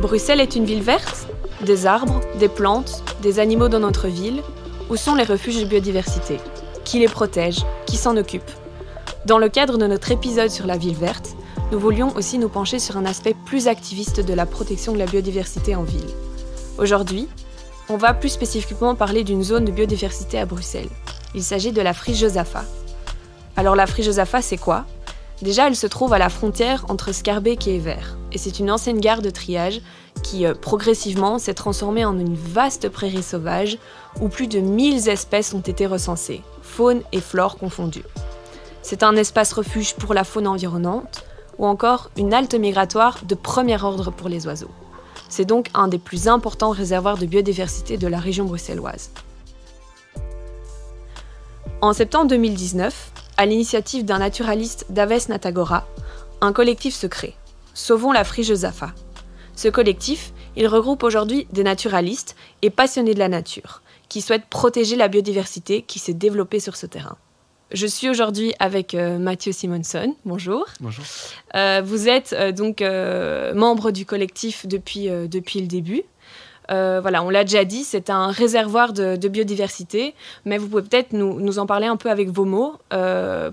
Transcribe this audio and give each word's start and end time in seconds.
Bruxelles 0.00 0.40
est 0.40 0.56
une 0.56 0.64
ville 0.64 0.82
verte? 0.82 1.28
Des 1.64 1.86
arbres, 1.86 2.20
des 2.38 2.48
plantes, 2.48 3.02
des 3.20 3.40
animaux 3.40 3.68
dans 3.68 3.80
notre 3.80 4.06
ville? 4.06 4.42
Où 4.90 4.96
sont 4.96 5.14
les 5.14 5.24
refuges 5.24 5.60
de 5.60 5.66
biodiversité? 5.66 6.38
Qui 6.84 7.00
les 7.00 7.08
protège? 7.08 7.64
Qui 7.86 7.96
s'en 7.96 8.16
occupe? 8.16 8.50
Dans 9.26 9.38
le 9.38 9.48
cadre 9.48 9.76
de 9.76 9.86
notre 9.86 10.10
épisode 10.12 10.50
sur 10.50 10.66
la 10.66 10.78
ville 10.78 10.94
verte, 10.94 11.36
nous 11.72 11.78
voulions 11.78 12.14
aussi 12.16 12.38
nous 12.38 12.48
pencher 12.48 12.78
sur 12.78 12.96
un 12.96 13.04
aspect 13.04 13.34
plus 13.44 13.68
activiste 13.68 14.20
de 14.20 14.32
la 14.32 14.46
protection 14.46 14.92
de 14.92 14.98
la 14.98 15.06
biodiversité 15.06 15.74
en 15.74 15.82
ville. 15.82 16.08
Aujourd'hui, 16.78 17.28
on 17.90 17.96
va 17.96 18.14
plus 18.14 18.30
spécifiquement 18.30 18.94
parler 18.94 19.24
d'une 19.24 19.42
zone 19.42 19.64
de 19.64 19.72
biodiversité 19.72 20.38
à 20.38 20.46
Bruxelles. 20.46 20.88
Il 21.34 21.42
s'agit 21.42 21.72
de 21.72 21.82
la 21.82 21.92
friche 21.92 22.18
Josaphat. 22.18 22.64
Alors 23.56 23.76
la 23.76 23.86
friche 23.86 24.06
Josaphat, 24.06 24.40
c'est 24.40 24.56
quoi? 24.56 24.86
Déjà, 25.40 25.68
elle 25.68 25.76
se 25.76 25.86
trouve 25.86 26.12
à 26.12 26.18
la 26.18 26.30
frontière 26.30 26.84
entre 26.88 27.12
Scarbeck 27.12 27.68
et 27.68 27.76
Evert, 27.76 28.16
et 28.32 28.38
c'est 28.38 28.58
une 28.58 28.72
ancienne 28.72 28.98
gare 28.98 29.22
de 29.22 29.30
triage 29.30 29.80
qui, 30.24 30.44
euh, 30.44 30.54
progressivement, 30.54 31.38
s'est 31.38 31.54
transformée 31.54 32.04
en 32.04 32.18
une 32.18 32.34
vaste 32.34 32.88
prairie 32.88 33.22
sauvage 33.22 33.78
où 34.20 34.28
plus 34.28 34.48
de 34.48 34.58
1000 34.58 35.08
espèces 35.08 35.54
ont 35.54 35.60
été 35.60 35.86
recensées, 35.86 36.42
faune 36.62 37.02
et 37.12 37.20
flore 37.20 37.56
confondues. 37.56 38.04
C'est 38.82 39.04
un 39.04 39.14
espace 39.14 39.52
refuge 39.52 39.94
pour 39.94 40.12
la 40.12 40.24
faune 40.24 40.48
environnante, 40.48 41.24
ou 41.58 41.66
encore 41.66 42.10
une 42.16 42.34
halte 42.34 42.54
migratoire 42.54 43.18
de 43.24 43.34
premier 43.36 43.80
ordre 43.82 44.10
pour 44.10 44.28
les 44.28 44.46
oiseaux. 44.46 44.70
C'est 45.28 45.44
donc 45.44 45.68
un 45.74 45.86
des 45.86 45.98
plus 45.98 46.26
importants 46.26 46.70
réservoirs 46.70 47.18
de 47.18 47.26
biodiversité 47.26 47.96
de 47.96 48.06
la 48.08 48.18
région 48.18 48.44
bruxelloise. 48.44 49.10
En 51.80 51.92
septembre 51.92 52.28
2019, 52.28 53.12
à 53.38 53.46
l'initiative 53.46 54.04
d'un 54.04 54.18
naturaliste 54.18 54.86
Daves 54.90 55.28
Natagora, 55.28 55.86
un 56.40 56.52
collectif 56.52 56.94
se 56.94 57.06
crée, 57.06 57.34
Sauvons 57.72 58.10
la 58.10 58.24
friche 58.24 58.52
Zafa. 58.52 58.92
Ce 59.54 59.68
collectif, 59.68 60.32
il 60.56 60.66
regroupe 60.66 61.04
aujourd'hui 61.04 61.46
des 61.52 61.62
naturalistes 61.62 62.34
et 62.62 62.70
passionnés 62.70 63.14
de 63.14 63.20
la 63.20 63.28
nature, 63.28 63.82
qui 64.08 64.22
souhaitent 64.22 64.46
protéger 64.46 64.96
la 64.96 65.06
biodiversité 65.06 65.82
qui 65.82 66.00
s'est 66.00 66.14
développée 66.14 66.58
sur 66.58 66.76
ce 66.76 66.86
terrain. 66.86 67.16
Je 67.70 67.86
suis 67.86 68.08
aujourd'hui 68.08 68.54
avec 68.58 68.94
euh, 68.94 69.18
Mathieu 69.18 69.52
Simonson. 69.52 70.16
Bonjour. 70.24 70.66
Bonjour. 70.80 71.04
Euh, 71.54 71.82
vous 71.84 72.08
êtes 72.08 72.32
euh, 72.32 72.50
donc 72.50 72.82
membre 73.54 73.92
du 73.92 74.04
collectif 74.04 74.66
depuis, 74.66 75.08
depuis 75.08 75.60
le 75.60 75.66
début. 75.66 76.02
Voilà, 76.68 77.22
on 77.22 77.30
l'a 77.30 77.44
déjà 77.44 77.64
dit, 77.64 77.84
c'est 77.84 78.10
un 78.10 78.30
réservoir 78.30 78.92
de, 78.92 79.28
biodiversité, 79.28 80.14
mais 80.44 80.58
vous 80.58 80.68
pouvez 80.68 80.82
peut-être 80.82 81.12
nous, 81.12 81.40
nous, 81.40 81.58
en 81.58 81.66
parler 81.66 81.86
un 81.86 81.96
peu 81.96 82.10
avec 82.10 82.30
vos 82.30 82.44
mots. 82.44 82.76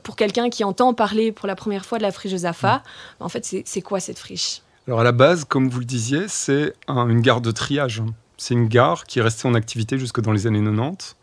pour 0.03 0.15
quelqu'un 0.15 0.49
qui 0.49 0.63
entend 0.63 0.93
parler 0.93 1.31
pour 1.31 1.47
la 1.47 1.55
première 1.55 1.85
fois 1.85 1.97
de 1.97 2.03
la 2.03 2.11
friche 2.11 2.35
Zafa, 2.35 2.77
mm. 3.19 3.23
en 3.23 3.29
fait, 3.29 3.45
c'est 3.65 3.81
quoi 3.81 3.99
cette 3.99 4.19
friche? 4.19 4.61
Alors 4.87 4.99
à 4.99 5.03
la 5.03 5.11
base, 5.11 5.45
comme 5.45 5.69
vous 5.69 5.79
le 5.79 5.85
disiez, 5.85 6.25
c'est 6.27 6.73
une 6.87 7.21
gare 7.21 7.41
de 7.41 7.51
triage. 7.51 8.03
C'est 8.37 8.53
une 8.53 8.67
gare 8.67 9.05
qui 9.05 9.19
est 9.19 9.21
restée 9.21 9.47
en 9.47 9.53
activité 9.53 9.97
jusque 9.97 10.21
dans 10.21 10.31
les 10.31 10.45
années 10.45 10.61
90 10.63 11.15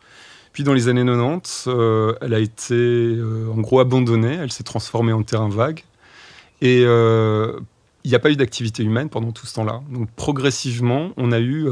puis 0.52 0.64
dans 0.64 0.74
les 0.74 0.88
années 0.88 1.04
90, 1.04 1.64
euh, 1.68 2.14
elle 2.20 2.34
a 2.34 2.38
été 2.38 2.74
euh, 2.74 3.50
en 3.56 3.60
gros 3.60 3.80
abandonnée, 3.80 4.34
elle 4.34 4.52
s'est 4.52 4.64
transformée 4.64 5.12
en 5.12 5.22
terrain 5.22 5.48
vague. 5.48 5.82
Et 6.60 6.84
euh, 6.84 7.58
il 8.04 8.10
n'y 8.10 8.14
a 8.14 8.18
pas 8.18 8.30
eu 8.30 8.36
d'activité 8.36 8.82
humaine 8.82 9.08
pendant 9.08 9.32
tout 9.32 9.46
ce 9.46 9.54
temps-là. 9.54 9.82
Donc 9.90 10.10
progressivement, 10.12 11.10
on 11.16 11.32
a 11.32 11.40
eu 11.40 11.66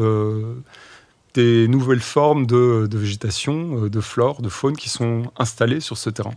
des 1.35 1.69
nouvelles 1.69 2.01
formes 2.01 2.47
de, 2.47 2.89
végétation, 2.93 3.89
de 3.89 4.01
flore, 4.01 4.43
de 4.43 4.49
faune 4.49 4.77
qui 4.77 4.89
sont 4.89 5.25
installées 5.39 5.81
sur 5.81 5.99
ce 5.99 6.11
terrain. 6.11 6.35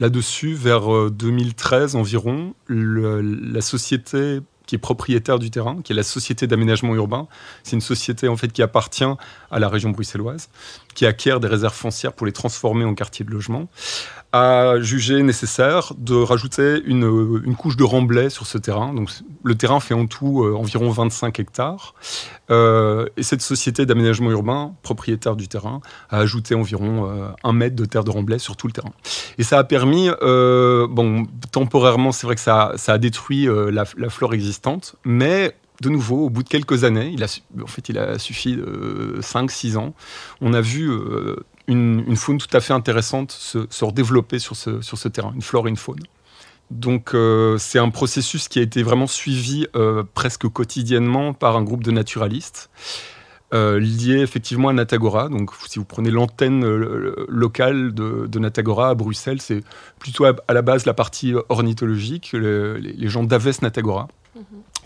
Là-dessus, 0.00 0.54
vers 0.54 1.10
2013 1.10 1.96
environ, 1.96 2.54
la 2.68 3.60
société 3.60 4.40
qui 4.66 4.74
est 4.76 4.78
propriétaire 4.78 5.38
du 5.38 5.50
terrain, 5.50 5.80
qui 5.82 5.92
est 5.92 5.96
la 5.96 6.02
Société 6.02 6.46
d'aménagement 6.46 6.94
urbain. 6.94 7.28
C'est 7.62 7.76
une 7.76 7.82
société 7.82 8.28
en 8.28 8.36
fait 8.36 8.48
qui 8.48 8.62
appartient 8.62 9.04
à 9.50 9.58
la 9.58 9.68
région 9.68 9.90
bruxelloise, 9.90 10.48
qui 10.94 11.06
acquiert 11.06 11.40
des 11.40 11.48
réserves 11.48 11.74
foncières 11.74 12.12
pour 12.12 12.26
les 12.26 12.32
transformer 12.32 12.84
en 12.84 12.94
quartiers 12.94 13.24
de 13.24 13.30
logement, 13.30 13.68
a 14.34 14.80
jugé 14.80 15.22
nécessaire 15.22 15.92
de 15.96 16.16
rajouter 16.16 16.82
une, 16.86 17.40
une 17.44 17.54
couche 17.54 17.76
de 17.76 17.84
remblai 17.84 18.30
sur 18.30 18.46
ce 18.46 18.58
terrain. 18.58 18.92
Donc 18.92 19.10
le 19.44 19.54
terrain 19.54 19.78
fait 19.78 19.94
en 19.94 20.06
tout 20.06 20.42
euh, 20.42 20.56
environ 20.56 20.90
25 20.90 21.38
hectares. 21.38 21.94
Euh, 22.50 23.06
et 23.16 23.22
cette 23.22 23.42
société 23.42 23.86
d'aménagement 23.86 24.32
urbain, 24.32 24.74
propriétaire 24.82 25.36
du 25.36 25.46
terrain, 25.46 25.80
a 26.10 26.18
ajouté 26.18 26.56
environ 26.56 27.08
euh, 27.08 27.28
un 27.44 27.52
mètre 27.52 27.76
de 27.76 27.84
terre 27.84 28.02
de 28.02 28.10
remblai 28.10 28.40
sur 28.40 28.56
tout 28.56 28.66
le 28.66 28.72
terrain. 28.72 28.92
Et 29.38 29.44
ça 29.44 29.58
a 29.58 29.64
permis, 29.64 30.08
bon, 30.20 31.26
temporairement, 31.52 32.10
c'est 32.10 32.26
vrai 32.26 32.34
que 32.34 32.40
ça, 32.40 32.72
ça 32.74 32.94
a 32.94 32.98
détruit 32.98 33.46
la, 33.46 33.84
la 33.96 34.08
flore 34.10 34.34
existante, 34.34 34.96
mais 35.04 35.54
de 35.84 35.90
nouveau, 35.90 36.26
au 36.26 36.30
bout 36.30 36.42
de 36.42 36.48
quelques 36.48 36.84
années, 36.84 37.10
il 37.12 37.22
a, 37.22 37.40
en 37.62 37.66
fait, 37.66 37.88
il 37.88 37.98
a 37.98 38.18
suffi 38.18 38.56
de 38.56 39.18
5-6 39.20 39.76
ans, 39.76 39.94
on 40.40 40.54
a 40.54 40.60
vu 40.60 40.90
euh, 40.90 41.36
une, 41.68 42.16
faune 42.16 42.38
tout 42.38 42.54
à 42.56 42.60
fait 42.60 42.72
intéressante 42.72 43.32
se, 43.32 43.84
redévelopper 43.84 44.38
sur 44.38 44.56
ce, 44.56 45.08
terrain, 45.08 45.32
une 45.34 45.42
flore 45.42 45.66
et 45.66 45.70
une 45.70 45.76
faune. 45.76 46.00
Donc 46.70 47.14
euh, 47.14 47.58
c'est 47.58 47.78
un 47.78 47.90
processus 47.90 48.48
qui 48.48 48.58
a 48.58 48.62
été 48.62 48.82
vraiment 48.82 49.06
suivi 49.06 49.66
euh, 49.76 50.02
presque 50.14 50.48
quotidiennement 50.48 51.34
par 51.34 51.56
un 51.56 51.62
groupe 51.62 51.84
de 51.84 51.90
naturalistes. 51.90 52.70
liés 53.52 54.20
effectivement 54.20 54.70
à 54.70 54.72
Natagora. 54.72 55.28
Donc, 55.28 55.50
si 55.68 55.78
vous 55.78 55.84
prenez 55.84 56.10
l'antenne 56.10 56.64
locale 57.28 57.94
de, 57.94 58.38
Natagora 58.38 58.88
à 58.88 58.94
Bruxelles, 58.94 59.40
c'est 59.40 59.62
plutôt 60.00 60.24
à, 60.24 60.52
la 60.52 60.62
base 60.62 60.86
la 60.86 60.94
partie 60.94 61.34
ornithologique, 61.50 62.32
les, 62.32 63.08
gens 63.08 63.22
d'Aves 63.22 63.62
Natagora. 63.62 64.08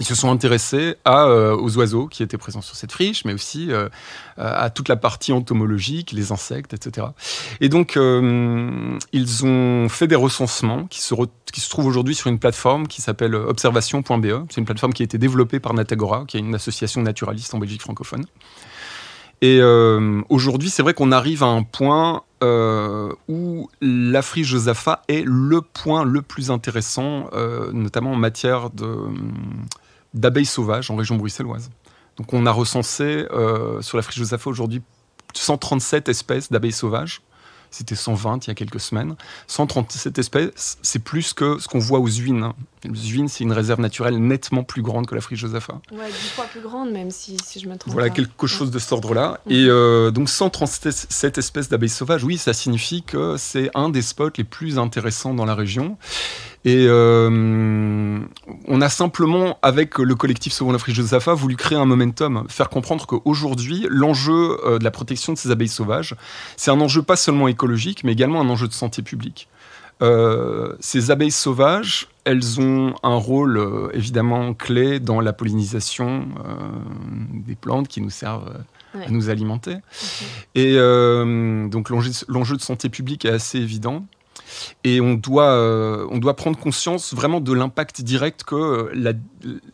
Ils 0.01 0.07
se 0.07 0.15
sont 0.15 0.31
intéressés 0.31 0.97
euh, 1.07 1.57
aux 1.57 1.77
oiseaux 1.77 2.07
qui 2.07 2.23
étaient 2.23 2.39
présents 2.39 2.61
sur 2.61 2.77
cette 2.77 2.93
friche, 2.93 3.25
mais 3.25 3.33
aussi 3.33 3.73
euh, 3.73 3.89
à 4.37 4.71
toute 4.71 4.89
la 4.89 4.97
partie 4.97 5.33
entomologique, 5.33 6.13
les 6.13 6.33
insectes, 6.33 6.75
etc. 6.75 7.09
Et 7.61 7.69
donc, 7.69 7.97
euh, 7.97 8.99
ils 9.13 9.45
ont 9.45 9.89
fait 9.89 10.07
des 10.07 10.15
recensements 10.15 10.87
qui 10.87 11.01
se, 11.01 11.15
qui 11.53 11.61
se 11.61 11.71
trouvent 11.71 11.87
aujourd'hui 11.87 12.15
sur 12.15 12.29
une 12.29 12.39
plateforme 12.39 12.87
qui 12.87 13.03
s'appelle 13.03 13.35
observation.be. 13.35 14.47
C'est 14.51 14.61
une 14.61 14.67
plateforme 14.67 14.93
qui 14.93 15.03
a 15.03 15.05
été 15.05 15.19
développée 15.19 15.61
par 15.61 15.75
Natagora, 15.75 16.25
qui 16.27 16.37
est 16.37 16.41
une 16.41 16.55
association 16.55 17.03
naturaliste 17.03 17.55
en 17.55 17.59
Belgique 17.59 17.83
francophone. 17.83 18.27
Et 19.41 19.61
aujourd'hui, 20.29 20.69
c'est 20.69 20.83
vrai 20.83 20.95
qu'on 20.95 21.13
arrive 21.13 21.45
à 21.45 21.47
un 21.47 21.63
point 21.63 22.25
euh, 22.43 23.13
où 23.29 23.69
la 23.81 24.23
friche 24.23 24.49
Josaphat 24.49 25.03
est 25.09 25.25
le 25.25 25.61
point 25.61 26.05
le 26.05 26.23
plus 26.23 26.51
intéressant, 26.51 27.31
notamment 27.73 28.13
en 28.13 28.17
matière 28.17 28.71
de 28.71 28.97
d'abeilles 30.15 30.47
sauvages 30.47 30.91
en 30.91 30.97
région 30.97 31.17
bruxelloise. 31.17 31.71
Donc 32.17 32.33
on 32.33 32.47
a 32.47 32.51
recensé 32.51 33.27
euh, 33.31 33.81
sur 33.81 33.97
la 33.97 34.03
friche 34.03 34.19
Josaphat 34.19 34.51
aujourd'hui 34.51 34.83
137 35.35 36.09
espèces 36.09 36.51
d'abeilles 36.51 36.73
sauvages. 36.73 37.23
C'était 37.71 37.95
120 37.95 38.47
il 38.47 38.49
y 38.49 38.51
a 38.51 38.55
quelques 38.55 38.81
semaines. 38.81 39.17
137 39.47 40.19
espèces, 40.19 40.79
c'est 40.83 40.99
plus 40.99 41.35
que 41.35 41.59
ce 41.59 41.69
qu'on 41.69 41.79
voit 41.79 41.99
aux 41.99 42.09
Zuines. 42.09 42.43
Hein. 42.43 42.55
Les 42.85 43.11
Uines, 43.13 43.29
c'est 43.29 43.45
une 43.45 43.53
réserve 43.53 43.81
naturelle 43.81 44.19
nettement 44.19 44.63
plus 44.63 44.83
grande 44.83 45.07
que 45.07 45.15
la 45.15 45.21
friche 45.21 45.41
Josaphat. 45.41 45.81
Ouais, 45.93 46.07
dix 46.07 46.29
fois 46.31 46.45
plus 46.45 46.61
grande, 46.61 46.91
même 46.91 47.11
si, 47.11 47.37
si 47.45 47.61
je 47.61 47.69
me 47.69 47.77
trompe. 47.77 47.93
Voilà, 47.93 48.11
quelque 48.11 48.47
chose 48.47 48.71
de 48.71 48.79
cet 48.79 48.93
ordre-là. 48.93 49.41
Et 49.49 49.67
euh, 49.69 50.11
donc 50.11 50.29
137 50.29 51.39
espèces 51.39 51.69
d'abeilles 51.69 51.89
sauvages, 51.89 52.25
oui, 52.25 52.39
ça 52.39 52.53
signifie 52.53 53.03
que 53.03 53.37
c'est 53.37 53.71
un 53.75 53.89
des 53.89 54.03
spots 54.03 54.31
les 54.37 54.45
plus 54.45 54.79
intéressants 54.79 55.35
dans 55.35 55.45
la 55.45 55.55
région. 55.55 55.99
Et 56.69 56.85
euh, 56.87 58.21
on 58.67 58.81
a 58.83 58.89
simplement, 58.91 59.59
avec 59.63 59.97
le 59.97 60.15
collectif 60.15 60.53
Sauvons 60.53 60.73
l'Afrique 60.73 60.99
de 60.99 61.03
Zafa, 61.03 61.33
voulu 61.33 61.57
créer 61.57 61.79
un 61.79 61.87
momentum, 61.87 62.45
faire 62.51 62.69
comprendre 62.69 63.07
qu'aujourd'hui, 63.07 63.87
l'enjeu 63.89 64.59
euh, 64.67 64.79
de 64.79 64.85
la 64.85 64.91
protection 64.91 65.33
de 65.33 65.39
ces 65.39 65.51
abeilles 65.51 65.69
sauvages, 65.69 66.15
c'est 66.59 66.71
un 66.71 66.79
enjeu 66.79 67.01
pas 67.01 67.17
seulement 67.17 67.49
écologique, 67.49 68.05
mais 68.05 68.13
également 68.13 68.43
un 68.43 68.51
enjeu 68.51 68.69
de 68.69 68.75
santé 68.75 69.01
publique. 69.01 69.49
Euh, 70.03 70.75
ces 70.79 71.11
abeilles 71.11 71.31
sauvages, 71.31 72.09
elles 72.27 72.61
ont 72.61 72.95
un 73.03 73.17
rôle 73.17 73.91
évidemment 73.95 74.53
clé 74.53 75.01
dans 75.01 75.23
la 75.23 75.33
pollinisation 75.33 76.29
des 77.33 77.55
plantes 77.55 77.89
qui 77.89 78.03
nous 78.03 78.11
servent 78.11 78.53
à 78.95 79.09
nous 79.09 79.31
alimenter. 79.31 79.77
Et 80.55 80.75
donc 80.77 81.89
l'enjeu 81.89 82.57
de 82.57 82.61
santé 82.61 82.91
publique 82.91 83.25
est 83.25 83.31
assez 83.31 83.57
évident. 83.57 84.05
Et 84.85 85.01
on 85.01 85.15
doit, 85.15 85.51
euh, 85.51 86.07
on 86.11 86.19
doit 86.19 86.37
prendre 86.37 86.59
conscience 86.59 87.15
vraiment 87.15 87.41
de 87.41 87.53
l'impact 87.53 88.03
direct 88.03 88.45
que 88.45 88.55
euh, 88.55 89.13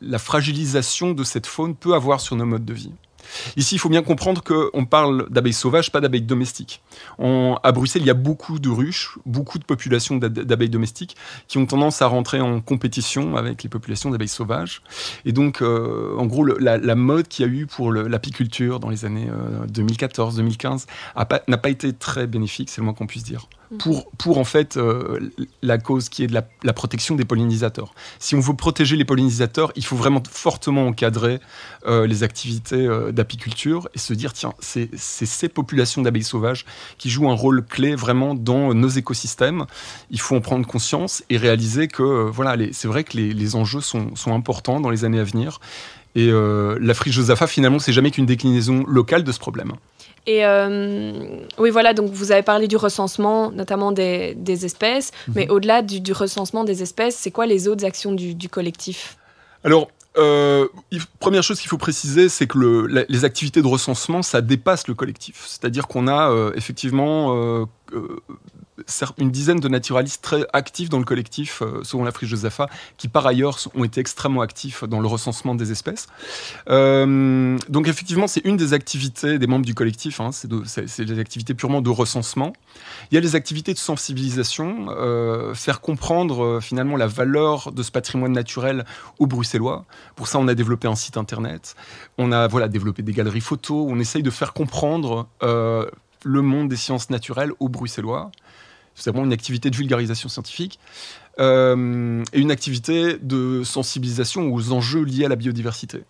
la, 0.01 0.19
fragilisation 0.19 1.13
de 1.13 1.25
cette 1.25 1.47
faune 1.47 1.75
peut 1.75 1.95
avoir 1.95 2.21
sur 2.21 2.37
nos 2.37 2.47
modes 2.47 2.65
de 2.65 2.75
vie. 2.75 2.93
Ici, 3.57 3.77
il 3.77 3.79
faut 3.79 3.89
bien 3.89 4.03
comprendre 4.03 4.43
qu'on 4.43 4.85
parle 4.85 5.29
d'abeilles 5.31 5.55
sauvages, 5.55 5.91
pas 5.91 6.03
d'abeilles 6.03 6.23
domestiques. 6.23 6.83
à 7.19 7.73
Bruxelles, 7.73 8.03
il 8.03 8.07
y 8.07 8.11
a 8.11 8.15
beaucoup 8.15 8.59
de 8.59 8.69
ruches, 8.69 9.19
beaucoup 9.25 9.59
de 9.59 9.65
populations 9.65 10.17
d'abeilles 10.17 10.69
domestiques 10.69 11.17
qui 11.49 11.57
ont 11.57 11.65
tendance 11.65 12.03
à 12.03 12.07
rentrer 12.07 12.43
en 12.43 12.61
compétition 12.61 13.37
avec 13.37 13.63
les 13.63 13.71
populations 13.71 14.11
d'abeilles 14.11 14.29
sauvages. 14.29 14.83
Et 15.25 15.33
donc, 15.33 15.63
euh, 15.63 16.15
en 16.19 16.27
gros, 16.27 16.45
la, 16.45 16.95
mode 16.95 17.27
qu'il 17.29 17.47
y 17.47 17.49
a 17.49 17.53
eu 17.53 17.67
pour 17.67 17.93
l'apiculture 17.93 18.79
dans 18.79 18.91
les 18.91 19.07
années 19.07 19.29
2014-2015 19.73 20.85
n'a 21.49 21.59
pas 21.59 21.71
été 21.71 21.95
très 21.95 22.27
bénéfique, 22.27 22.69
c'est 22.69 22.83
le 22.83 22.85
moins 22.85 22.95
qu'on 22.95 23.07
puisse 23.07 23.25
dire. 23.25 23.49
Mm. 23.75 23.79
pour, 23.79 24.11
pour 24.13 24.39
en 24.39 24.45
fait 24.45 24.77
euh, 24.77 25.31
la 25.63 25.79
cause 25.79 26.09
qui 26.09 26.25
est 26.25 26.27
de 26.27 26.35
la, 26.35 26.73
protection 26.73 27.15
des 27.15 27.25
pollinisateurs. 27.25 27.95
Si 28.19 28.35
on 28.35 28.41
veut 28.41 28.55
protéger 28.55 28.97
les 28.97 29.05
pollinisateurs, 29.05 29.73
il 29.77 29.85
faut 29.85 29.97
vraiment 29.97 30.23
fortement 30.31 30.87
encadrer 30.87 31.41
euh, 31.87 32.07
les 32.07 32.23
activités 32.23 32.89
d'apiculture 33.13 33.89
et 33.95 33.99
se 33.99 34.15
dire 34.15 34.33
tiens, 34.33 34.55
c'est 34.59 34.89
ces 34.97 35.49
populations 35.49 36.03
d'abeilles 36.03 36.23
sauvages 36.23 36.65
qui 36.99 37.11
jouent 37.11 37.31
un 37.31 37.35
rôle 37.35 37.65
clé 37.65 37.95
vraiment 37.95 38.35
dans 38.35 38.75
nos 38.75 38.89
écosystèmes. 38.89 39.67
Il 40.11 40.21
faut 40.21 40.37
en 40.37 40.41
prendre 40.41 40.67
conscience 40.67 41.23
et 41.31 41.37
réaliser 41.37 41.89
que 41.89 42.29
voilà, 42.31 42.57
c'est 42.73 42.89
vrai 42.89 43.05
que 43.05 43.17
les, 43.17 43.57
enjeux 43.57 43.81
sont, 43.81 44.13
importants 44.27 44.81
dans 44.81 44.91
les 44.91 45.05
années 45.05 45.21
à 45.21 45.25
venir. 45.25 45.61
Et 46.15 46.29
euh, 46.31 46.79
la 46.81 46.95
friche 46.95 47.19
finalement, 47.47 47.79
c'est 47.79 47.93
jamais 47.93 48.11
qu'une 48.11 48.27
déclinaison 48.27 48.85
locale 48.87 49.25
de 49.25 49.33
ce 49.33 49.39
problème. 49.39 49.73
Et 50.27 50.45
euh, 50.45 51.13
oui, 51.59 51.71
voilà, 51.71 51.93
donc 51.93 52.11
vous 52.11 52.33
avez 52.33 52.43
parlé 52.43 52.67
du 52.67 52.77
recensement, 52.77 53.51
notamment 53.51 53.93
des, 53.93 54.65
espèces, 54.65 55.13
mhm. 55.29 55.35
mais 55.37 55.49
au-delà 55.49 55.83
du, 55.83 56.13
recensement 56.13 56.65
des 56.65 56.83
espèces, 56.83 57.17
c'est 57.17 57.31
quoi 57.31 57.47
les 57.47 57.69
autres 57.69 57.85
actions 57.85 58.13
du, 58.13 58.49
collectif? 58.49 59.19
Alors, 59.65 59.89
euh, 60.17 60.69
première 61.19 61.43
chose 61.43 61.61
qu'il 61.61 61.69
faut 61.69 61.79
préciser, 61.79 62.29
c'est 62.29 62.47
que 62.47 62.59
le, 62.59 63.07
les 63.09 63.25
activités 63.25 63.61
de 63.61 63.67
recensement, 63.67 64.23
ça 64.23 64.41
dépasse 64.41 64.89
le 64.89 64.95
collectif. 64.95 65.45
C'est-à-dire 65.47 65.89
qu'on 65.89 66.09
a 66.09 66.53
effectivement 66.55 67.67
une 69.19 69.31
dizaine 69.31 69.61
de 69.61 69.69
naturalistes 69.69 70.23
très 70.23 70.45
actifs 70.53 70.89
dans 70.89 70.99
le 70.99 71.05
collectif, 71.05 71.63
euh, 71.63 71.81
selon 71.85 72.05
la 72.05 72.13
friche 72.13 72.31
Josapha, 72.31 72.69
qui 72.97 73.09
par 73.09 73.27
ailleurs 73.27 73.59
ont 73.75 73.85
été 73.85 74.01
extrêmement 74.01 74.41
actifs 74.41 74.85
dans 74.85 75.01
le 75.01 75.07
recensement 75.07 75.55
des 75.55 75.71
espèces. 75.71 76.09
Euh, 76.69 77.57
donc 77.69 77.89
effectivement, 77.89 78.27
c'est 78.27 78.45
une 78.45 78.57
des 78.57 78.73
activités 78.73 79.39
des 79.39 79.47
membres 79.47 79.65
du 79.65 79.75
collectif, 79.75 80.21
hein, 80.21 80.31
c'est 80.33 81.05
des 81.05 81.19
activités 81.19 81.55
purement 81.55 81.83
de 81.83 81.91
recensement. 81.91 82.53
Il 83.11 83.15
y 83.15 83.19
a 83.19 83.21
les 83.21 83.37
activités 83.37 83.73
de 83.73 83.79
sensibilisation, 83.79 84.87
euh, 84.91 85.55
faire 85.55 85.81
comprendre 85.81 86.59
finalement 86.61 86.97
la 86.97 87.07
valeur 87.07 87.71
de 87.73 87.83
ce 87.83 87.93
patrimoine 87.93 88.33
naturel 88.33 88.85
aux 89.19 89.27
Bruxellois. 89.27 89.85
Pour 90.17 90.27
ça, 90.27 90.39
on 90.39 90.49
a 90.49 90.55
développé 90.55 90.89
un 90.89 90.97
site 90.97 91.17
internet, 91.17 91.77
on 92.19 92.33
a 92.33 92.49
voilà, 92.49 92.69
développé 92.69 93.03
des 93.03 93.13
galeries 93.13 93.41
photos, 93.41 93.87
on 93.89 93.99
essaye 94.01 94.23
de 94.23 94.31
faire 94.31 94.53
comprendre 94.53 95.29
le 96.25 96.43
monde 96.43 96.69
des 96.69 96.77
sciences 96.77 97.11
naturelles 97.11 97.53
aux 97.61 97.69
Bruxellois. 97.69 98.31
C'est 98.95 99.11
vraiment 99.11 99.25
une 99.25 99.33
activité 99.33 99.71
de 99.71 99.77
vulgarisation 99.77 100.29
scientifique 100.29 100.79
euh, 101.39 102.23
et 102.33 102.41
une 102.41 102.51
activité 102.51 103.19
de 103.21 103.63
sensibilisation 103.65 104.53
aux 104.53 104.73
enjeux 104.73 105.03
liés 105.03 105.25
à 105.25 105.29
la 105.29 105.37
biodiversité 105.37 106.05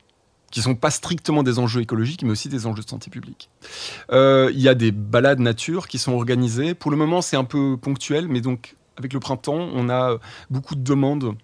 qui 0.50 0.60
ne 0.60 0.64
sont 0.64 0.76
pas 0.76 0.92
strictement 0.92 1.42
des 1.42 1.58
enjeux 1.58 1.80
écologiques, 1.80 2.22
mais 2.22 2.30
aussi 2.30 2.48
des 2.48 2.66
enjeux 2.66 2.84
de 2.84 2.88
santé 2.88 3.10
publique. 3.10 3.50
Euh, 4.12 4.52
il 4.54 4.60
y 4.60 4.68
a 4.68 4.76
des 4.76 4.92
balades 4.92 5.40
nature 5.40 5.88
qui 5.88 5.98
sont 5.98 6.12
organisées. 6.12 6.74
Pour 6.74 6.92
le 6.92 6.96
moment, 6.96 7.22
c'est 7.22 7.36
un 7.36 7.42
peu 7.42 7.76
ponctuel, 7.76 8.28
mais 8.28 8.40
donc 8.40 8.76
avec 8.96 9.12
le 9.12 9.18
printemps, 9.18 9.68
on 9.74 9.88
a 9.88 10.16
beaucoup 10.50 10.76
de 10.76 10.84
demandes 10.84 11.34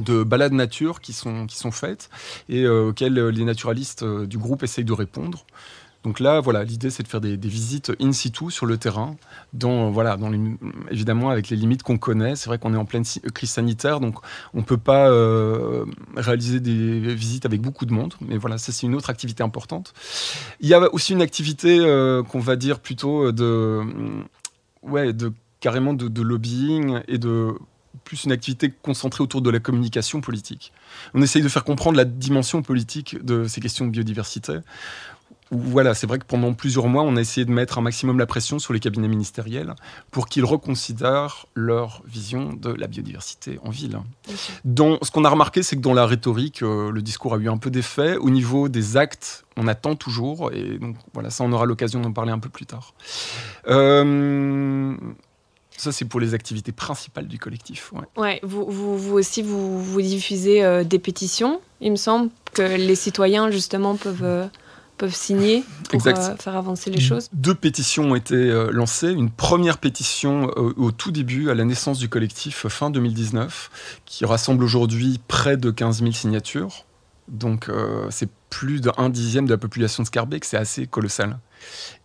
de 0.00 0.24
balades 0.24 0.52
nature 0.52 1.00
qui 1.00 1.12
sont, 1.12 1.46
faites 1.70 2.10
et 2.48 2.64
euh, 2.64 2.88
auxquelles 2.88 3.14
les 3.14 3.44
naturalistes 3.44 4.04
du 4.04 4.38
groupe 4.38 4.64
essayent 4.64 4.84
de 4.84 4.92
répondre. 4.92 5.46
Donc 6.04 6.20
là, 6.20 6.40
voilà, 6.40 6.64
l'idée 6.64 6.90
c'est 6.90 7.02
de 7.02 7.08
faire 7.08 7.20
des, 7.20 7.36
visites 7.36 7.92
in 8.00 8.12
situ 8.12 8.50
sur 8.50 8.66
le 8.66 8.76
terrain, 8.76 9.16
dans, 9.54 9.90
voilà, 9.90 10.16
dans 10.16 10.30
évidemment 10.90 11.30
avec 11.30 11.48
les 11.48 11.56
limites 11.56 11.82
qu'on 11.82 11.96
connaît. 11.96 12.36
C'est 12.36 12.48
vrai 12.48 12.58
qu'on 12.58 12.74
est 12.74 12.78
en 12.78 12.84
pleine 12.84 13.04
crise 13.32 13.50
sanitaire, 13.50 14.00
donc 14.00 14.16
on 14.52 14.58
ne 14.58 14.64
peut 14.64 14.76
pas 14.76 15.08
euh, 15.08 15.86
réaliser 16.14 16.60
des 16.60 17.14
visites 17.14 17.46
avec 17.46 17.62
beaucoup 17.62 17.86
de 17.86 17.92
monde. 17.92 18.14
Mais 18.20 18.36
voilà, 18.36 18.58
ça 18.58 18.70
c'est 18.70 18.86
une 18.86 18.94
autre 18.94 19.08
activité 19.08 19.42
importante. 19.42 19.94
Il 20.60 20.68
y 20.68 20.74
a 20.74 20.92
aussi 20.92 21.14
une 21.14 21.22
activité 21.22 21.78
euh, 21.80 22.22
qu'on 22.22 22.40
va 22.40 22.56
dire 22.56 22.80
plutôt 22.80 23.32
de, 23.32 23.80
ouais, 24.82 25.14
de 25.14 25.32
carrément 25.60 25.94
de 25.94 26.22
lobbying 26.22 27.00
et 27.08 27.16
de 27.16 27.54
plus 28.04 28.24
une 28.24 28.32
activité 28.32 28.72
concentrée 28.82 29.22
autour 29.22 29.40
de 29.40 29.50
la 29.50 29.60
communication 29.60 30.20
politique. 30.20 30.72
On 31.14 31.22
essaye 31.22 31.42
de 31.42 31.48
faire 31.48 31.64
comprendre 31.64 31.96
la 31.96 32.04
dimension 32.04 32.62
politique 32.62 33.24
de 33.24 33.46
ces 33.46 33.60
questions 33.60 33.86
de 33.86 33.90
biodiversité 33.90 34.58
voilà, 35.50 35.94
c'est 35.94 36.06
vrai 36.06 36.18
que 36.18 36.24
pendant 36.24 36.52
plusieurs 36.54 36.88
mois, 36.88 37.02
on 37.02 37.16
a 37.16 37.20
essayé 37.20 37.44
de 37.44 37.50
mettre 37.50 37.78
un 37.78 37.82
maximum 37.82 38.18
la 38.18 38.26
pression 38.26 38.58
sur 38.58 38.72
les 38.72 38.80
cabinets 38.80 39.08
ministériels 39.08 39.74
pour 40.10 40.26
qu'ils 40.26 40.44
reconsidèrent 40.44 41.46
leur 41.54 42.02
vision 42.06 42.52
de 42.52 42.70
la 42.70 42.86
biodiversité 42.86 43.58
en 43.62 43.70
ville. 43.70 43.98
Dans, 44.64 44.98
ce 45.02 45.10
qu'on 45.10 45.24
a 45.24 45.28
remarqué, 45.28 45.62
c'est 45.62 45.76
que 45.76 45.82
dans 45.82 45.94
la 45.94 46.06
rhétorique, 46.06 46.62
euh, 46.62 46.90
le 46.90 47.02
discours 47.02 47.34
a 47.34 47.38
eu 47.38 47.48
un 47.48 47.58
peu 47.58 47.70
d'effet. 47.70 48.16
Au 48.16 48.30
niveau 48.30 48.68
des 48.68 48.96
actes, 48.96 49.44
on 49.56 49.68
attend 49.68 49.96
toujours. 49.96 50.50
Et 50.52 50.78
donc 50.78 50.96
voilà, 51.12 51.30
ça, 51.30 51.44
on 51.44 51.52
aura 51.52 51.66
l'occasion 51.66 52.00
d'en 52.00 52.12
parler 52.12 52.32
un 52.32 52.38
peu 52.38 52.48
plus 52.48 52.66
tard. 52.66 52.94
Euh, 53.68 54.96
ça, 55.76 55.92
c'est 55.92 56.06
pour 56.06 56.20
les 56.20 56.34
activités 56.34 56.72
principales 56.72 57.28
du 57.28 57.38
collectif. 57.38 57.92
Ouais, 58.16 58.40
vous, 58.42 58.64
vous, 58.66 59.14
aussi, 59.14 59.42
vous, 59.42 59.82
vous 59.82 60.00
diffusez 60.00 60.64
euh, 60.64 60.84
des 60.84 60.98
pétitions. 60.98 61.60
Il 61.80 61.90
me 61.90 61.96
semble 61.96 62.30
que 62.54 62.62
les 62.62 62.94
citoyens, 62.94 63.50
justement, 63.50 63.96
peuvent 63.96 64.48
peuvent 64.96 65.14
signer 65.14 65.64
pour 65.90 66.06
euh, 66.06 66.36
faire 66.36 66.56
avancer 66.56 66.90
les 66.90 67.00
choses 67.00 67.28
Deux 67.32 67.54
pétitions 67.54 68.12
ont 68.12 68.14
été 68.14 68.34
euh, 68.34 68.70
lancées. 68.70 69.10
Une 69.10 69.30
première 69.30 69.78
pétition 69.78 70.50
euh, 70.56 70.72
au 70.76 70.92
tout 70.92 71.10
début, 71.10 71.50
à 71.50 71.54
la 71.54 71.64
naissance 71.64 71.98
du 71.98 72.08
collectif, 72.08 72.68
fin 72.68 72.90
2019, 72.90 74.00
qui 74.04 74.24
rassemble 74.24 74.62
aujourd'hui 74.62 75.20
près 75.26 75.56
de 75.56 75.70
15 75.70 76.00
000 76.00 76.12
signatures. 76.12 76.84
Donc 77.28 77.70
c'est 78.10 78.28
plus 78.50 78.82
d'un 78.82 79.08
dixième 79.08 79.46
de 79.46 79.50
la 79.50 79.56
population 79.56 80.02
de 80.02 80.06
Scarbeck, 80.06 80.44
c'est 80.44 80.58
assez 80.58 80.86
colossal. 80.86 81.38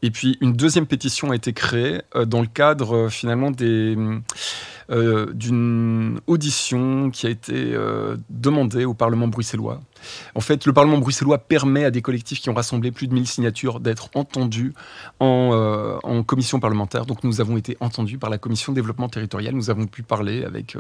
Et 0.02 0.12
puis 0.12 0.38
une 0.42 0.54
deuxième 0.54 0.86
pétition 0.86 1.32
a 1.32 1.36
été 1.36 1.54
créée 1.54 2.02
dans 2.26 2.42
le 2.42 2.48
cadre 2.48 3.10
finalement 3.10 3.52
des 3.52 3.96
euh, 4.92 5.32
d'une 5.34 6.20
audition 6.26 7.12
qui 7.12 7.28
a 7.28 7.30
été 7.30 7.54
euh, 7.54 8.18
demandée 8.32 8.86
au 8.86 8.96
Parlement 8.96 9.28
bruxellois. 9.28 9.82
En 10.34 10.42
fait, 10.42 10.66
le 10.66 10.74
Parlement 10.74 10.98
bruxellois 10.98 11.38
permet 11.38 11.86
à 11.86 11.92
des 11.92 12.02
collectifs 12.02 12.42
qui 12.42 12.50
ont 12.50 12.56
rassemblé 12.56 12.92
plus 12.92 13.06
de 13.06 13.14
1000 13.14 13.28
signatures 13.28 13.82
d'être 13.82 14.10
entendus 14.16 14.74
en, 15.20 15.52
euh, 15.54 16.00
en, 16.02 16.24
commission 16.24 16.60
parlementaire. 16.60 17.06
Donc 17.06 17.24
nous 17.24 17.40
avons 17.40 17.56
été 17.56 17.78
entendus 17.82 18.18
par 18.18 18.32
la 18.32 18.40
commission 18.40 18.74
développement 18.74 19.10
territorial. 19.10 19.54
Nous 19.54 19.70
avons 19.70 19.86
pu 19.86 20.02
parler 20.02 20.44
avec, 20.44 20.76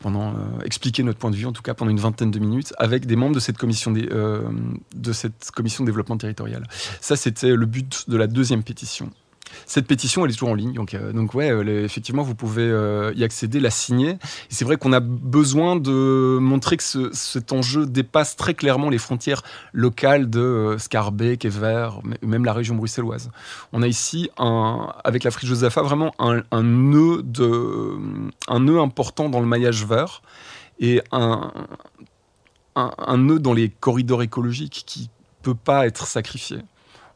pendant, 0.00 0.34
expliquer 0.62 1.02
notre 1.02 1.18
point 1.18 1.30
de 1.30 1.36
vue, 1.36 1.46
en 1.46 1.52
tout 1.52 1.62
cas 1.62 1.72
pendant 1.72 1.92
une 1.92 2.00
vingtaine 2.00 2.30
de 2.30 2.38
minutes, 2.38 2.74
avec 2.76 3.06
des 3.06 3.16
membres 3.16 3.36
de 3.36 3.40
cette 3.40 3.56
commission, 3.56 3.90
de 3.90 5.12
cette 5.12 5.50
commission 5.50 5.84
développement 5.84 6.18
territorial. 6.18 6.66
Ça, 7.00 7.16
c'était 7.16 7.56
le 7.56 7.64
but 7.64 7.83
de 8.08 8.16
la 8.16 8.26
deuxième 8.26 8.62
pétition. 8.62 9.10
Cette 9.66 9.86
pétition, 9.86 10.24
elle 10.24 10.30
est 10.30 10.34
toujours 10.34 10.50
en 10.50 10.54
ligne. 10.54 10.72
Donc, 10.72 10.94
euh, 10.94 11.12
donc 11.12 11.34
ouais, 11.34 11.50
euh, 11.50 11.84
effectivement, 11.84 12.22
vous 12.22 12.34
pouvez 12.34 12.62
euh, 12.62 13.12
y 13.14 13.24
accéder, 13.24 13.60
la 13.60 13.70
signer. 13.70 14.18
c'est 14.48 14.64
vrai 14.64 14.76
qu'on 14.76 14.92
a 14.92 15.00
besoin 15.00 15.76
de 15.76 16.38
montrer 16.40 16.76
que 16.76 17.12
cet 17.12 17.52
enjeu 17.52 17.86
dépasse 17.86 18.36
très 18.36 18.54
clairement 18.54 18.90
les 18.90 18.98
frontières 18.98 19.42
locales 19.72 20.28
de 20.28 20.76
Scarbeck, 20.78 21.44
Evert, 21.44 22.00
même 22.22 22.44
la 22.44 22.52
région 22.52 22.74
bruxelloise. 22.74 23.30
On 23.72 23.82
a 23.82 23.86
ici, 23.86 24.30
un, 24.38 24.92
avec 25.04 25.24
la 25.24 25.30
friche 25.30 25.50
vraiment 25.50 26.14
un, 26.18 26.62
nœud 26.62 27.22
de, 27.22 27.96
un 28.48 28.60
nœud 28.60 28.80
important 28.80 29.28
dans 29.28 29.40
le 29.40 29.46
maillage 29.46 29.84
vert 29.84 30.22
et 30.80 31.02
un, 31.12 31.52
un, 32.76 32.90
un 32.98 33.18
nœud 33.18 33.38
dans 33.38 33.52
les 33.52 33.68
corridors 33.68 34.22
écologiques 34.22 34.84
qui 34.86 35.10
peut 35.42 35.54
pas 35.54 35.86
être 35.86 36.06
sacrifié 36.06 36.58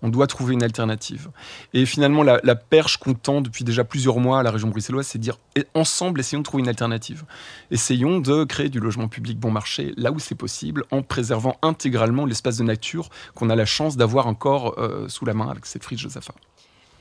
on 0.02 0.08
doit 0.08 0.26
trouver 0.26 0.54
une 0.54 0.62
alternative. 0.62 1.28
Et 1.74 1.86
finalement, 1.86 2.22
la, 2.22 2.54
perche 2.54 2.96
qu'on 2.98 3.14
tend 3.14 3.40
depuis 3.40 3.64
déjà 3.64 3.84
plusieurs 3.84 4.18
mois 4.18 4.40
à 4.40 4.42
la 4.42 4.50
région 4.50 4.68
bruxelloise, 4.68 5.06
c'est 5.06 5.18
de 5.18 5.22
dire 5.22 5.38
ensemble, 5.74 6.20
essayons 6.20 6.40
de 6.40 6.44
trouver 6.44 6.62
une 6.62 6.68
alternative. 6.68 7.24
Essayons 7.70 8.20
de 8.20 8.44
créer 8.44 8.68
du 8.68 8.80
logement 8.80 9.08
public 9.08 9.38
bon 9.38 9.50
marché 9.50 9.94
là 9.96 10.12
où 10.12 10.18
c'est 10.18 10.34
possible, 10.34 10.84
en 10.90 11.02
préservant 11.02 11.56
intégralement 11.62 12.26
l'espace 12.26 12.58
de 12.58 12.64
nature 12.64 13.10
qu'on 13.34 13.50
a 13.50 13.56
la 13.56 13.66
chance 13.66 13.96
d'avoir 13.96 14.26
encore 14.26 14.78
euh, 14.78 15.08
sous 15.08 15.24
la 15.24 15.34
main 15.34 15.48
avec 15.48 15.66
cette 15.66 15.84
friche 15.84 16.00
Josapha. 16.00 16.34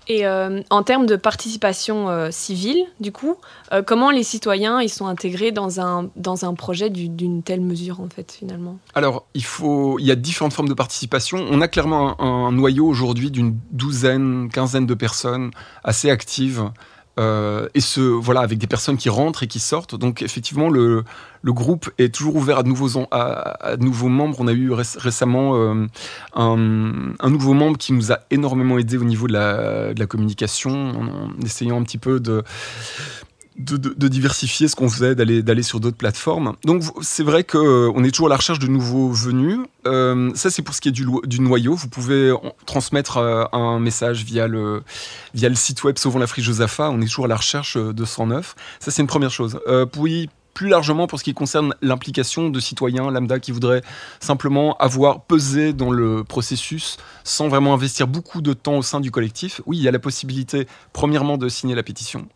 Et 0.09 0.25
euh, 0.25 0.61
en 0.69 0.83
termes 0.83 1.05
de 1.05 1.15
participation 1.17 2.09
euh, 2.09 2.29
civile, 2.31 2.85
du 2.99 3.11
coup, 3.11 3.35
euh, 3.73 3.81
comment 3.83 4.09
les 4.09 4.23
citoyens 4.23 4.81
ils 4.81 4.89
sont 4.89 5.07
intégrés 5.07 5.51
dans 5.51 5.81
un, 5.81 6.09
dans 6.15 6.45
un 6.45 6.53
projet 6.53 6.89
d'une 6.89 7.43
telle 7.43 7.61
mesure, 7.61 7.99
en 7.99 8.07
fait, 8.07 8.31
finalement? 8.31 8.77
Alors, 8.95 9.25
il, 9.33 9.43
faut, 9.43 9.99
il 9.99 10.05
y 10.05 10.11
a 10.11 10.15
différentes 10.15 10.53
formes 10.53 10.69
de 10.69 10.73
participation. 10.73 11.45
On 11.49 11.59
a 11.59 11.67
clairement 11.67 12.19
un 12.21 12.51
noyau 12.53 12.87
aujourd'hui 12.87 13.31
d'une 13.31 13.57
douzaine, 13.71 14.49
quinzaine 14.51 14.85
de 14.85 14.93
personnes 14.93 15.51
assez 15.83 16.09
actives 16.09 16.71
euh, 17.19 17.67
et 17.73 17.81
ce, 17.81 18.01
voilà, 18.01 18.41
avec 18.41 18.57
des 18.59 18.67
personnes 18.67 18.97
qui 18.97 19.09
rentrent 19.09 19.43
et 19.43 19.47
qui 19.47 19.59
sortent. 19.59 19.95
Donc 19.95 20.21
effectivement, 20.21 20.69
le, 20.69 21.03
le 21.41 21.53
groupe 21.53 21.89
est 21.97 22.13
toujours 22.13 22.35
ouvert 22.35 22.59
à 22.59 22.63
de 22.63 22.67
nouveaux, 22.67 23.05
à, 23.11 23.75
nouveaux 23.79 24.09
membres. 24.09 24.37
On 24.39 24.47
a 24.47 24.53
eu 24.53 24.71
récemment 24.71 25.55
euh, 25.55 25.87
un, 26.35 27.13
un, 27.19 27.29
nouveau 27.29 27.53
membre 27.53 27.77
qui 27.77 27.93
nous 27.93 28.11
a 28.11 28.19
énormément 28.29 28.77
aidé 28.77 28.97
au 28.97 29.03
niveau 29.03 29.27
de 29.27 29.33
la, 29.33 29.93
de 29.93 29.99
la 29.99 30.05
communication, 30.05 30.71
en, 30.71 31.29
essayant 31.43 31.79
un 31.79 31.83
petit 31.83 31.97
peu 31.97 32.19
de 32.19 32.43
de, 33.57 34.07
diversifier 34.07 34.67
ce 34.67 34.75
qu'on 34.75 34.89
faisait, 34.89 35.15
d'aller, 35.15 35.41
d'aller 35.41 35.63
sur 35.63 35.79
d'autres 35.79 35.97
plateformes. 35.97 36.53
Donc 36.63 36.83
c'est 37.01 37.23
vrai 37.23 37.43
qu'on 37.43 38.03
est 38.03 38.11
toujours 38.11 38.27
à 38.27 38.29
la 38.29 38.37
recherche 38.37 38.59
de 38.59 38.67
nouveaux 38.67 39.09
venus. 39.09 39.59
Euh, 39.85 40.31
ça 40.35 40.49
c'est 40.49 40.61
pour 40.61 40.75
ce 40.75 40.81
qui 40.81 40.89
est 40.89 40.91
du, 40.91 41.05
du 41.25 41.41
noyau. 41.41 41.75
Vous 41.75 41.89
pouvez 41.89 42.33
transmettre 42.65 43.17
euh, 43.17 43.45
un 43.53 43.79
message 43.79 44.23
via 44.23 44.47
le, 44.47 44.83
via 45.33 45.49
le 45.49 45.55
site 45.55 45.83
web 45.83 45.97
Sauvons 45.97 46.19
la 46.19 46.27
Josapha. 46.27 46.89
On 46.89 47.01
est 47.01 47.07
toujours 47.07 47.25
à 47.25 47.29
la 47.29 47.35
recherche 47.35 47.77
de 47.77 48.05
109. 48.05 48.55
Ça 48.79 48.91
c'est 48.91 49.01
une 49.01 49.07
première 49.07 49.31
chose. 49.31 49.59
Euh, 49.67 49.85
puis 49.85 50.29
plus 50.53 50.69
largement 50.69 51.05
pour 51.05 51.19
ce 51.19 51.23
qui 51.23 51.35
concerne 51.35 51.75
l'implication 51.83 52.49
de 52.49 52.59
citoyens 52.59 53.11
lambda 53.11 53.39
qui 53.39 53.51
voudraient 53.51 53.83
simplement 54.19 54.75
avoir 54.77 55.21
pesé 55.21 55.71
dans 55.71 55.91
le 55.91 56.23
processus 56.23 56.97
sans 57.23 57.47
vraiment 57.47 57.75
investir 57.75 58.07
beaucoup 58.07 58.41
de 58.41 58.53
temps 58.53 58.77
au 58.77 58.81
sein 58.81 58.99
du 58.99 59.11
collectif, 59.11 59.61
oui, 59.67 59.77
il 59.77 59.83
y 59.83 59.87
a 59.87 59.91
la 59.91 59.99
possibilité, 59.99 60.67
premièrement, 60.93 61.37
de 61.37 61.47
signer 61.47 61.75
la 61.75 61.83
pétition 61.83 62.27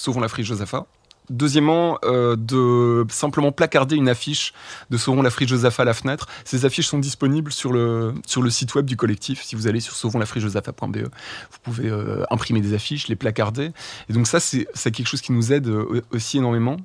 Sauvons 0.00 0.20
la 0.20 0.28
friche 0.28 0.46
Josapha. 0.46 0.86
Deuxièmement, 1.28 1.98
euh, 2.04 2.34
de 2.36 3.04
simplement 3.10 3.52
placarder 3.52 3.96
une 3.96 4.08
affiche 4.08 4.54
de 4.88 4.96
Sauvons 4.96 5.20
la 5.20 5.28
friche 5.28 5.50
Josapha 5.50 5.82
à 5.82 5.84
la 5.84 5.92
fenêtre. 5.92 6.26
Ces 6.46 6.64
affiches 6.64 6.86
sont 6.86 6.98
disponibles 6.98 7.52
sur 7.52 7.70
le, 7.70 8.14
sur 8.26 8.40
le 8.40 8.48
site 8.48 8.74
web 8.74 8.86
du 8.86 8.96
collectif. 8.96 9.42
Si 9.42 9.56
vous 9.56 9.66
allez 9.66 9.78
sur 9.78 9.94
sauvonslafrichejosapha.be, 9.94 10.96
vous 10.96 11.58
pouvez 11.62 11.90
euh, 11.90 12.24
imprimer 12.30 12.62
des 12.62 12.72
affiches, 12.72 13.08
les 13.08 13.14
placarder. 13.14 13.72
Et 14.08 14.14
donc 14.14 14.26
ça, 14.26 14.40
c'est 14.40 14.66
quelque 14.90 15.06
chose 15.06 15.20
qui 15.20 15.32
nous 15.32 15.52
aide 15.52 15.68
euh, 15.68 16.00
aussi 16.12 16.38
énormément. 16.38 16.78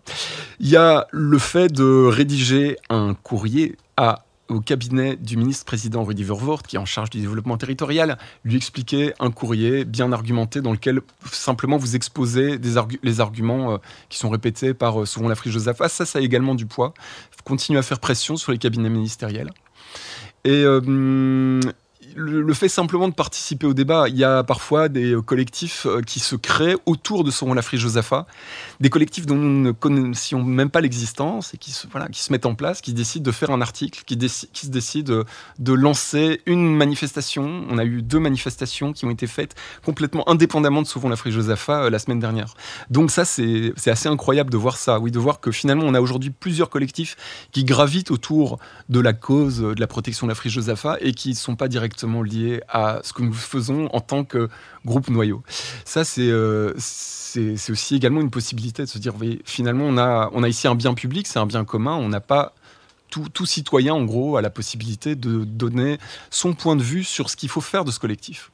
Il 0.59 0.67
y 0.67 0.75
a 0.75 1.07
le 1.11 1.37
fait 1.37 1.71
de 1.71 2.05
rédiger 2.05 2.75
un 2.89 3.13
courrier 3.13 3.77
à 3.95 4.25
au 4.49 4.59
cabinet 4.59 5.15
du 5.15 5.37
ministre-président 5.37 6.03
Rudy 6.03 6.23
Vervoort, 6.23 6.63
qui 6.63 6.75
est 6.75 6.79
en 6.79 6.85
charge 6.85 7.09
du 7.09 7.19
développement 7.19 7.57
territorial, 7.57 8.17
lui 8.43 8.55
expliquer 8.55 9.13
un 9.19 9.31
courrier 9.31 9.85
bien 9.85 10.11
argumenté 10.11 10.61
dans 10.61 10.71
lequel 10.71 11.01
simplement 11.31 11.77
vous 11.77 11.95
exposez 11.95 12.59
les 13.03 13.19
arguments 13.19 13.73
euh, 13.73 13.77
qui 14.09 14.17
sont 14.17 14.29
répétés 14.29 14.73
par 14.73 15.01
euh, 15.01 15.05
souvent 15.05 15.29
la 15.29 15.35
Frige 15.35 15.53
Josapha. 15.53 15.89
Ça, 15.89 16.05
ça 16.05 16.19
a 16.19 16.21
également 16.21 16.55
du 16.55 16.65
poids. 16.65 16.93
Continuer 17.43 17.79
à 17.79 17.83
faire 17.83 17.99
pression 17.99 18.37
sur 18.37 18.51
les 18.51 18.57
cabinets 18.57 18.89
ministériels. 18.89 19.51
Et 20.43 20.63
euh, 20.63 21.59
le, 22.15 22.53
fait 22.53 22.69
simplement 22.69 23.07
de 23.09 23.13
participer 23.13 23.67
au 23.67 23.73
débat, 23.73 24.07
il 24.07 24.15
y 24.15 24.23
a 24.23 24.43
parfois 24.43 24.87
des 24.87 25.13
euh, 25.13 25.21
collectifs 25.21 25.85
euh, 25.85 26.01
qui 26.01 26.19
se 26.19 26.35
créent 26.35 26.77
autour 26.85 27.23
de 27.23 27.31
son 27.31 27.53
Lafri 27.53 27.77
Josapha, 27.77 28.25
des 28.79 28.89
collectifs 28.89 29.25
dont 29.25 29.35
nous 29.35 29.61
ne 29.61 29.71
connaissions 29.71 30.41
même 30.43 30.69
pas 30.69 30.81
l'existence 30.81 31.53
et 31.53 31.57
qui 31.57 31.71
se, 31.71 31.87
voilà, 31.87 32.07
qui 32.07 32.23
se 32.23 32.31
mettent 32.31 32.45
en 32.45 32.55
place, 32.55 32.81
qui 32.81 32.93
décident 32.93 33.23
de 33.23 33.31
faire 33.31 33.51
un 33.51 33.61
article, 33.61 34.03
qui, 34.05 34.17
qui 34.17 34.65
se 34.65 34.71
décident 34.71 35.23
de 35.59 35.73
lancer 35.73 36.41
une 36.45 36.75
manifestation. 36.75 37.65
On 37.69 37.77
a 37.77 37.83
eu 37.83 38.01
deux 38.01 38.19
manifestations 38.19 38.93
qui 38.93 39.05
ont 39.05 39.11
été 39.11 39.27
faites 39.27 39.55
complètement 39.83 40.27
indépendamment 40.29 40.81
de 40.81 40.87
Sauvons 40.87 41.09
l'Afrique 41.09 41.33
Josapha 41.33 41.83
euh, 41.83 41.89
la 41.89 41.99
semaine 41.99 42.19
dernière. 42.19 42.53
Donc 42.89 43.11
ça, 43.11 43.25
c'est 43.25 43.73
assez 43.87 44.07
incroyable 44.07 44.49
de 44.51 44.57
voir 44.57 44.77
ça, 44.77 44.99
oui, 44.99 45.11
de 45.11 45.19
voir 45.19 45.41
que 45.41 45.51
finalement, 45.51 45.83
on 45.85 45.93
a 45.93 45.99
aujourd'hui 45.99 46.29
plusieurs 46.29 46.69
collectifs 46.69 47.17
qui 47.51 47.65
gravitent 47.65 48.11
autour 48.11 48.57
de 48.87 49.01
la 49.01 49.13
cause 49.13 49.59
de 49.59 49.79
la 49.79 49.87
protection 49.87 50.27
de 50.27 50.31
l'Afrique 50.31 50.53
Josapha 50.53 50.97
et 51.01 51.13
qui 51.13 51.29
ne 51.29 51.35
sont 51.35 51.55
pas 51.55 51.67
directement 51.67 52.04
lié 52.23 52.61
à 52.67 52.99
ce 53.03 53.13
que 53.13 53.21
nous 53.21 53.33
faisons 53.33 53.87
en 53.93 53.99
tant 53.99 54.23
que 54.23 54.49
groupe 54.85 55.09
noyau. 55.09 55.43
Ça, 55.85 56.03
c'est 56.03 56.29
euh, 56.29 56.73
c'est 56.77 57.71
aussi 57.71 57.95
également 57.95 58.21
une 58.21 58.29
possibilité 58.29 58.83
de 58.83 58.87
se 58.87 58.97
dire, 58.97 59.13
oui, 59.19 59.41
finalement, 59.45 59.85
on 59.85 59.97
a, 59.97 60.29
on 60.33 60.43
a 60.43 60.47
ici 60.47 60.67
un 60.67 60.75
bien 60.75 60.93
public, 60.93 61.27
c'est 61.27 61.39
un 61.39 61.45
bien 61.45 61.65
commun, 61.65 61.95
on 61.95 62.07
n'a 62.07 62.21
pas 62.21 62.53
tout, 63.09 63.27
tout, 63.29 63.45
citoyen, 63.45 63.93
en 63.93 64.03
gros, 64.03 64.37
a 64.37 64.41
la 64.41 64.49
possibilité 64.49 65.15
de 65.15 65.43
donner 65.43 65.97
son 66.29 66.53
point 66.53 66.75
de 66.75 66.83
vue 66.83 67.03
sur 67.03 67.29
ce 67.29 67.35
qu'il 67.35 67.49
faut 67.49 67.61
faire 67.61 67.85
de 67.85 67.91
ce 67.91 67.99
collectif. 67.99 68.51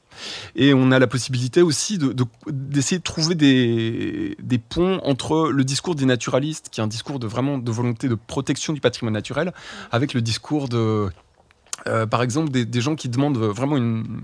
Et 0.56 0.74
on 0.74 0.92
a 0.92 1.00
la 1.00 1.08
possibilité 1.08 1.62
aussi 1.62 1.98
d'essayer 1.98 2.98
de, 2.98 3.02
de, 3.02 3.04
trouver 3.04 3.34
des, 3.34 4.36
des, 4.42 4.58
ponts 4.58 5.00
entre 5.04 5.50
le 5.50 5.64
discours 5.64 5.96
des 5.96 6.06
naturalistes, 6.06 6.70
qui 6.70 6.82
est 6.82 6.84
un 6.84 6.88
discours 6.88 7.18
de 7.18 7.28
vraiment 7.28 7.58
de 7.58 7.72
volonté 7.72 8.10
de 8.10 8.16
protection 8.16 8.74
du 8.74 8.82
patrimoine 8.82 9.14
naturel, 9.14 9.54
avec 9.92 10.14
le 10.14 10.22
discours 10.22 10.68
de 10.68 11.10
euh, 11.88 12.06
par 12.06 12.22
exemple, 12.22 12.50
des, 12.50 12.82
gens 12.82 12.96
qui 12.96 13.10
demandent 13.10 13.38
vraiment 13.38 13.78
une, 13.78 14.24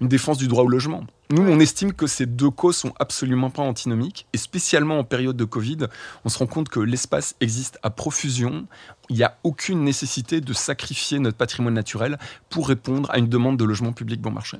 défense 0.00 0.38
du 0.38 0.48
droit 0.48 0.64
au 0.64 0.68
logement. 0.68 1.04
Nous, 1.30 1.42
on 1.42 1.58
estime 1.58 1.92
que 1.92 2.06
ces 2.06 2.26
deux 2.26 2.50
causes 2.50 2.76
sont 2.76 2.92
absolument 2.98 3.50
pas 3.50 3.62
antinomiques, 3.62 4.26
et 4.32 4.38
spécialement 4.38 4.98
en 4.98 5.04
période 5.04 5.36
de 5.36 5.44
Covid, 5.44 5.78
on 6.24 6.28
se 6.28 6.38
rend 6.38 6.46
compte 6.46 6.68
que 6.68 6.80
l'espace 6.80 7.34
existe 7.40 7.78
à 7.82 7.90
profusion. 7.90 8.66
Il 9.10 9.16
n'y 9.16 9.24
a 9.24 9.36
aucune 9.42 9.82
nécessité 9.82 10.40
de 10.40 10.52
sacrifier 10.52 11.18
notre 11.18 11.36
patrimoine 11.36 11.74
naturel 11.74 12.18
pour 12.50 12.68
répondre 12.68 13.10
à 13.10 13.18
une 13.18 13.28
demande 13.28 13.56
de 13.56 13.64
logement 13.64 13.92
public 13.92 14.20
bon 14.20 14.30
marché. 14.30 14.58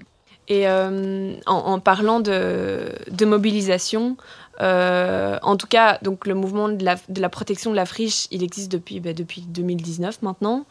Et 0.49 0.69
euh, 0.69 1.37
en, 1.47 1.79
parlant 1.81 2.21
de, 2.21 3.25
mobilisation, 3.25 4.17
euh, 4.61 5.39
en 5.43 5.57
tout 5.57 5.67
cas, 5.67 5.99
donc 6.03 6.27
le 6.27 6.35
mouvement 6.35 6.69
de 6.69 6.85
la, 6.85 7.29
protection 7.29 7.71
de 7.71 7.77
la 7.77 7.87
friche, 7.87 8.29
il 8.31 8.43
existe 8.43 8.71
depuis, 8.71 9.01
bah, 9.01 9.13
depuis 9.13 9.43
2019 9.43 10.23
maintenant. 10.23 10.65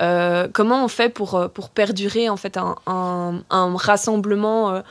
Euh, 0.00 0.48
comment 0.52 0.84
on 0.84 0.88
fait 0.88 1.08
pour, 1.08 1.48
pour 1.52 1.70
perdurer 1.70 2.28
en 2.28 2.36
fait 2.36 2.56
un, 2.56 2.76
un, 2.86 3.76
rassemblement 3.76 4.82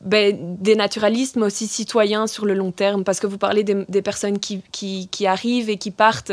bah, 0.00 0.32
des 0.32 0.74
naturalistes, 0.74 1.36
mais 1.36 1.46
aussi 1.46 1.66
citoyens 1.66 2.26
sur 2.26 2.44
le 2.44 2.54
long 2.54 2.72
terme? 2.72 3.04
Parce 3.04 3.20
que 3.20 3.26
vous 3.26 3.38
parlez 3.38 3.62
des, 3.64 4.02
personnes 4.02 4.38
qui, 4.38 4.62
qui, 4.72 5.08
qui, 5.08 5.26
arrivent 5.26 5.70
et 5.70 5.76
qui 5.76 5.90
partent, 5.90 6.32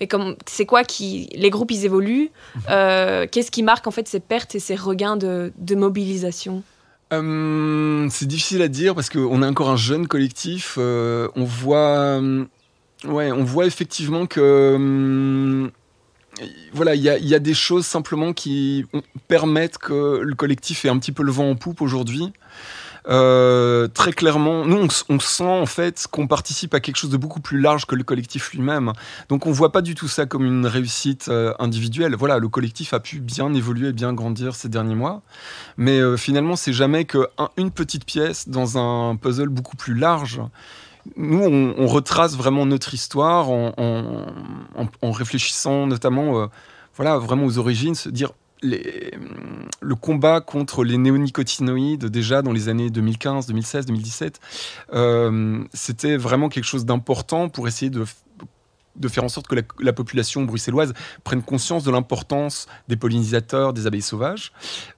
mais 0.00 0.06
comme 0.06 0.36
c'est 0.46 0.66
quoi 0.66 0.84
qui 0.84 1.28
les 1.34 1.50
groupes 1.50 1.70
ils 1.72 1.84
évoluent? 1.84 2.30
Mhm. 2.56 3.28
Qu'est-ce 3.30 3.50
qui 3.50 3.62
marque 3.62 3.86
en 3.86 3.92
fait 3.92 4.06
ces 4.06 4.20
pertes 4.20 4.54
et 4.54 4.60
ces 4.60 4.76
regains 4.76 5.16
de, 5.16 5.52
de 5.58 5.74
mobilisation? 5.74 6.62
Euh, 7.12 8.06
c'est 8.10 8.26
difficile 8.26 8.62
à 8.62 8.68
dire 8.68 8.94
parce 8.94 9.10
qu'on 9.10 9.42
est 9.42 9.46
encore 9.46 9.70
un 9.70 9.76
jeune 9.76 10.08
collectif. 10.08 10.76
Euh, 10.78 11.28
on 11.36 11.44
voit, 11.44 12.18
euh, 12.20 12.44
ouais, 13.04 13.30
on 13.30 13.44
voit 13.44 13.66
effectivement 13.66 14.26
que 14.26 15.70
voilà, 16.72 16.94
il 16.94 17.02
y, 17.02 17.28
y, 17.28 17.34
a 17.34 17.38
des 17.38 17.54
choses 17.54 17.84
simplement 17.84 18.32
qui 18.32 18.86
permettent 19.28 19.76
que 19.76 20.20
le 20.22 20.34
collectif 20.34 20.84
ait 20.84 20.88
un 20.88 20.98
petit 20.98 21.12
peu 21.12 21.22
le 21.22 21.30
vent 21.30 21.50
en 21.50 21.54
poupe 21.54 21.82
aujourd'hui. 21.82 22.32
Euh, 23.08 23.88
très 23.88 24.12
clairement, 24.12 24.64
nous, 24.64 24.88
on, 25.08 25.18
sent 25.20 25.44
en 25.44 25.66
fait 25.66 26.06
qu'on 26.10 26.26
participe 26.26 26.74
à 26.74 26.80
quelque 26.80 26.96
chose 26.96 27.10
de 27.10 27.16
beaucoup 27.16 27.40
plus 27.40 27.60
large 27.60 27.86
que 27.86 27.94
le 27.94 28.04
collectif 28.04 28.52
lui-même. 28.52 28.92
Donc, 29.28 29.46
on 29.46 29.52
voit 29.52 29.72
pas 29.72 29.82
du 29.82 29.94
tout 29.94 30.08
ça 30.08 30.26
comme 30.26 30.44
une 30.44 30.66
réussite 30.66 31.26
euh, 31.28 31.52
individuelle. 31.58 32.14
Voilà, 32.14 32.38
le 32.38 32.48
collectif 32.48 32.94
a 32.94 33.00
pu 33.00 33.20
bien 33.20 33.52
évoluer, 33.54 33.92
bien 33.92 34.12
grandir 34.12 34.54
ces 34.54 34.68
derniers 34.68 34.94
mois, 34.94 35.22
mais 35.76 35.98
euh, 35.98 36.16
finalement, 36.16 36.56
c'est 36.56 36.72
jamais 36.72 37.04
qu'une 37.04 37.70
petite 37.74 38.04
pièce 38.04 38.48
dans 38.48 38.78
un 38.78 39.16
puzzle 39.16 39.48
beaucoup 39.48 39.76
plus 39.76 39.94
large. 39.94 40.40
Nous, 41.16 41.42
on, 41.42 41.86
retrace 41.88 42.36
vraiment 42.36 42.64
notre 42.64 42.94
histoire 42.94 43.50
en, 43.50 44.24
réfléchissant 45.02 45.88
notamment, 45.88 46.48
voilà, 46.94 47.18
vraiment 47.18 47.44
aux 47.44 47.58
origines, 47.58 47.96
se 47.96 48.08
dire 48.08 48.30
le 48.62 49.94
combat 49.94 50.40
contre 50.40 50.84
les 50.84 50.98
néonicotinoïdes, 50.98 52.06
déjà 52.06 52.42
dans 52.42 52.52
les 52.52 52.68
années 52.68 52.90
2015, 52.90 53.46
2016, 53.46 53.86
2017, 53.86 54.40
c'était 55.72 56.16
vraiment 56.16 56.48
quelque 56.48 56.64
chose 56.64 56.84
d'important 56.84 57.48
pour 57.48 57.68
essayer 57.68 57.90
de 57.90 58.04
de 58.96 59.08
faire 59.08 59.24
en 59.24 59.28
sorte 59.28 59.46
que 59.46 59.56
la, 59.80 59.92
population 59.92 60.42
bruxelloise 60.44 60.92
prenne 61.24 61.42
conscience 61.42 61.84
de 61.84 61.90
l'importance 61.90 62.66
des 62.88 62.96
pollinisateurs, 62.96 63.72
des 63.72 63.86
abeilles 63.86 64.02
sauvages. 64.02 64.52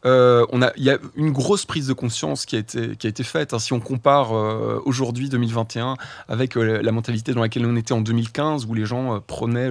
Euh, 0.05 0.47
on 0.51 0.63
a, 0.63 0.73
il 0.77 0.85
y 0.85 0.91
a 0.91 0.99
une 1.17 1.31
grosse 1.31 1.65
prise 1.65 1.87
de 1.87 1.93
conscience 1.93 2.47
qui 2.47 2.57
a 2.57 2.59
été, 2.59 2.97
qui 2.97 3.07
a 3.07 3.11
été 3.11 3.23
faite. 3.23 3.55
Hein. 3.55 3.59
Si 3.59 3.73
on 3.73 3.81
compare 3.81 4.37
euh, 4.37 4.81
aujourd'hui 4.85 5.29
2021 5.29 5.97
avec 6.29 6.57
euh, 6.57 6.83
la 6.83 6.93
mentalité 6.93 7.35
dans 7.35 7.41
laquelle 7.41 7.67
on 7.67 7.77
était 7.77 7.93
en 7.93 8.01
2015, 8.01 8.67
où 8.67 8.75
les 8.75 8.85
gens 8.85 9.21
prenaient 9.21 9.71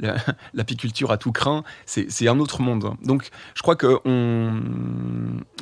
l'apiculture 0.54 1.10
à 1.10 1.16
tout 1.16 1.32
craint, 1.32 1.64
c'est 1.86 2.28
un 2.28 2.38
autre 2.38 2.62
monde. 2.62 2.92
Donc, 3.02 3.30
je 3.54 3.62
crois 3.62 3.76
que 3.76 3.98
on, 4.04 4.60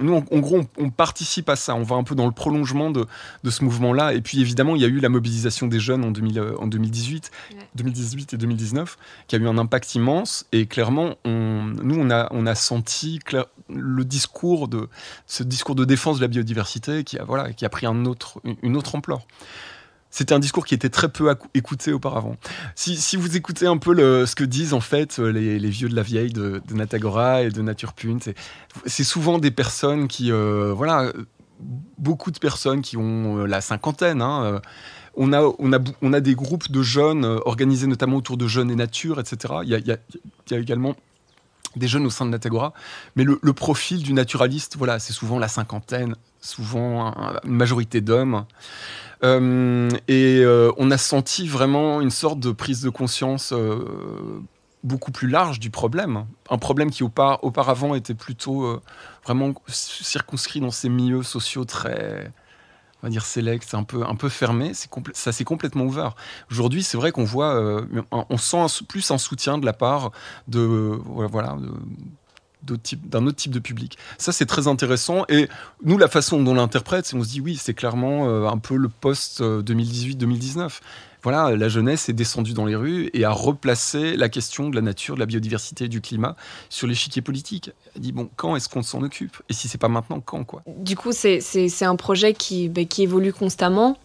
nous, 0.02 0.14
en, 0.14 0.38
gros, 0.38 0.60
on, 0.78 0.90
participe 0.90 1.48
à 1.48 1.56
ça. 1.56 1.74
On 1.74 1.82
va 1.82 1.96
un 1.96 2.04
peu 2.04 2.14
dans 2.14 2.26
le 2.26 2.32
prolongement 2.32 2.90
de, 2.90 3.06
de 3.44 3.50
ce 3.50 3.64
mouvement-là. 3.64 4.14
Et 4.14 4.20
puis, 4.20 4.40
évidemment, 4.40 4.76
il 4.76 4.82
y 4.82 4.84
a 4.84 4.88
eu 4.88 5.00
la 5.00 5.08
mobilisation 5.08 5.66
des 5.66 5.80
jeunes 5.80 6.04
en, 6.04 6.10
2000, 6.10 6.40
en 6.58 6.66
2018. 6.66 7.30
2018 7.74 8.01
et 8.32 8.36
2019, 8.36 8.98
qui 9.26 9.36
a 9.36 9.38
eu 9.38 9.48
un 9.48 9.58
impact 9.58 9.94
immense. 9.94 10.46
Et 10.52 10.66
clairement, 10.66 11.16
nous, 11.24 11.96
on 11.96 12.46
a, 12.46 12.54
senti 12.54 13.18
le 13.68 14.04
discours 14.04 14.68
de 14.68 14.88
ce 15.26 15.42
discours 15.42 15.74
de 15.74 15.84
défense 15.84 16.16
de 16.16 16.22
la 16.22 16.28
biodiversité 16.28 17.04
qui 17.04 17.18
a, 17.18 17.24
voilà, 17.24 17.52
qui 17.52 17.64
a 17.64 17.68
pris 17.68 17.86
une 17.86 18.06
autre 18.06 18.94
ampleur. 18.94 19.26
C'était 20.10 20.34
un 20.34 20.38
discours 20.38 20.66
qui 20.66 20.74
était 20.74 20.90
très 20.90 21.08
peu 21.08 21.34
écouté 21.54 21.90
auparavant. 21.90 22.36
Si, 22.74 23.16
vous 23.16 23.34
écoutez 23.34 23.66
un 23.66 23.78
peu 23.78 24.26
ce 24.26 24.34
que 24.34 24.44
disent 24.44 24.74
en 24.74 24.80
fait 24.80 25.18
les, 25.18 25.58
les, 25.58 25.70
vieux 25.70 25.88
de 25.88 25.96
la 25.96 26.02
vieille 26.02 26.34
de, 26.34 26.60
Natagora 26.70 27.42
et 27.42 27.48
de 27.48 27.62
Nature 27.62 27.94
Punt, 27.94 28.18
c'est 28.84 29.04
souvent 29.04 29.38
des 29.38 29.50
personnes 29.50 30.08
qui, 30.08 30.30
euh, 30.30 30.74
voilà, 30.76 31.10
beaucoup 31.98 32.30
de 32.30 32.38
personnes 32.38 32.82
qui 32.82 32.96
ont 32.96 33.38
euh, 33.38 33.46
la 33.46 33.60
cinquantaine, 33.60 34.20
hein, 34.20 34.44
euh, 34.44 34.60
on 35.14 35.32
a, 35.32 35.40
a, 35.40 35.80
on 36.00 36.12
a 36.12 36.20
des 36.20 36.34
groupes 36.34 36.70
de 36.70 36.82
jeunes 36.82 37.24
euh, 37.24 37.38
organisés 37.44 37.86
notamment 37.86 38.16
autour 38.16 38.36
de 38.36 38.46
jeunes 38.46 38.70
et 38.70 38.76
nature, 38.76 39.20
etc. 39.20 39.54
Il 39.64 39.70
y 39.70 39.92
a, 40.54 40.58
également 40.58 40.94
des 41.76 41.88
jeunes 41.88 42.04
au 42.04 42.10
sein 42.10 42.26
de 42.26 42.30
Natagora. 42.30 42.74
Mais 43.16 43.24
le, 43.24 43.52
profil 43.52 44.02
du 44.02 44.12
naturaliste, 44.12 44.76
voilà, 44.76 44.98
c'est 44.98 45.12
souvent 45.12 45.38
la 45.38 45.48
cinquantaine, 45.48 46.16
souvent 46.40 47.14
une 47.44 47.52
majorité 47.52 48.02
d'hommes. 48.02 48.44
et 49.22 50.44
on 50.76 50.90
a 50.90 50.98
senti 50.98 51.48
vraiment 51.48 52.02
une 52.02 52.10
sorte 52.10 52.40
de 52.40 52.52
prise 52.52 52.82
de 52.82 52.90
conscience 52.90 53.54
beaucoup 54.84 55.12
plus 55.12 55.28
large 55.28 55.60
du 55.60 55.70
problème. 55.70 56.26
Un 56.50 56.58
problème 56.58 56.90
qui 56.90 57.02
auparavant 57.04 57.94
était 57.94 58.12
plutôt 58.12 58.82
vraiment 59.24 59.54
circonscrit 59.66 60.60
dans 60.60 60.70
ces 60.70 60.90
milieux 60.90 61.22
sociaux 61.22 61.64
très, 61.64 62.30
on 63.02 63.06
va 63.06 63.10
dire 63.10 63.24
select, 63.24 63.74
un 63.74 63.82
peu, 63.82 64.04
un 64.04 64.14
peu 64.14 64.28
fermé, 64.28 64.72
ça 65.12 65.32
s'est 65.32 65.44
complètement 65.44 65.84
ouvert. 65.84 66.14
Aujourd'hui, 66.50 66.82
c'est 66.82 66.96
vrai 66.96 67.10
qu'on 67.10 67.24
voit, 67.24 67.54
euh, 67.54 67.84
on 68.10 68.36
sent 68.36 68.84
plus 68.88 69.10
un 69.10 69.18
soutien 69.18 69.58
de 69.58 69.66
la 69.66 69.72
part 69.72 70.12
de, 70.46 70.58
voilà, 71.04 71.56
d'un 72.62 73.26
autre 73.26 73.36
type 73.36 73.50
de 73.50 73.58
public. 73.58 73.98
Ça, 74.18 74.32
c'est 74.32 74.46
très 74.46 74.68
intéressant. 74.68 75.24
Et 75.28 75.48
nous, 75.84 75.98
la 75.98 76.08
façon 76.08 76.42
dont 76.42 76.52
on 76.52 76.54
l'interprète, 76.54 77.12
on 77.14 77.22
se 77.24 77.28
dit 77.28 77.40
oui, 77.40 77.56
c'est 77.56 77.74
clairement 77.74 78.28
euh, 78.28 78.46
un 78.46 78.58
peu 78.58 78.76
le 78.76 78.88
post 78.88 79.40
2018-2019. 79.42 80.60
Euh, 80.60 80.68
voilà, 81.22 81.54
la 81.54 81.68
jeunesse 81.68 82.08
est 82.08 82.12
descendue 82.14 82.52
dans 82.52 82.64
les 82.64 82.74
rues 82.74 83.08
et 83.14 83.24
a 83.24 83.30
replacé 83.30 84.16
la 84.16 84.28
question 84.28 84.68
de 84.68 84.74
la 84.74 84.82
nature, 84.82 85.14
de 85.14 85.20
la 85.20 85.26
biodiversité 85.26 85.84
et 85.84 85.88
du 85.88 86.00
climat 86.00 86.34
sur 86.68 86.88
l'échiquier 86.88 87.22
politique. 87.22 87.70
Elle 87.94 88.02
dit 88.02 88.12
bon, 88.12 88.28
quand 88.36 88.56
est-ce 88.56 88.68
qu'on 88.68 88.82
s'en 88.82 89.02
occupe? 89.02 89.36
Et 89.48 89.52
si 89.52 89.68
c'est 89.68 89.78
pas 89.78 89.88
maintenant, 89.88 90.20
quand 90.20 90.42
quoi? 90.44 90.62
Du 90.66 90.96
coup, 90.96 91.12
c'est 91.12 91.84
un 91.84 91.96
projet 91.96 92.34
qui, 92.34 92.68
bah, 92.68 92.84
qui 92.84 93.04
évolue 93.04 93.32
constamment. 93.32 93.98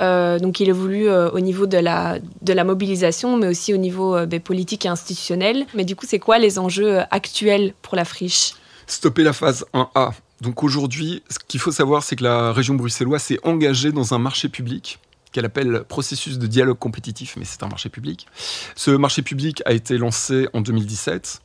Euh, 0.00 0.40
donc, 0.40 0.58
il 0.58 0.68
évolue 0.68 1.08
euh, 1.08 1.30
au 1.30 1.40
niveau 1.40 1.66
de 1.66 1.78
la, 1.78 2.18
de 2.42 2.52
la 2.52 2.64
mobilisation, 2.64 3.36
mais 3.36 3.46
aussi 3.46 3.72
au 3.72 3.76
niveau 3.76 4.16
euh, 4.16 4.26
bah, 4.26 4.40
politique 4.40 4.84
et 4.84 4.88
institutionnel. 4.88 5.66
Mais 5.74 5.84
du 5.84 5.94
coup, 5.94 6.06
c'est 6.08 6.18
quoi 6.18 6.38
les 6.38 6.58
enjeux 6.58 7.00
actuels 7.12 7.74
pour 7.82 7.94
la 7.94 8.04
friche? 8.04 8.54
Stopper 8.88 9.22
la 9.22 9.32
phase 9.32 9.64
1A. 9.72 10.12
Donc 10.40 10.64
aujourd'hui, 10.64 11.22
ce 11.30 11.38
qu'il 11.38 11.60
faut 11.60 11.70
savoir, 11.70 12.02
c'est 12.02 12.16
que 12.16 12.24
la 12.24 12.52
région 12.52 12.74
bruxelloise 12.74 13.22
s'est 13.22 13.38
engagée 13.44 13.92
dans 13.92 14.12
un 14.12 14.18
marché 14.18 14.48
public 14.48 14.98
qu'elle 15.34 15.44
appelle 15.44 15.82
processus 15.82 16.38
de 16.38 16.46
dialogue 16.46 16.78
compétitif, 16.78 17.34
mais 17.36 17.44
c'est 17.44 17.64
un 17.64 17.68
marché 17.68 17.88
public. 17.88 18.28
Ce 18.76 18.92
marché 18.92 19.20
public 19.20 19.62
a 19.66 19.72
été 19.72 19.98
lancé 19.98 20.48
en 20.52 20.60
2017 20.60 21.42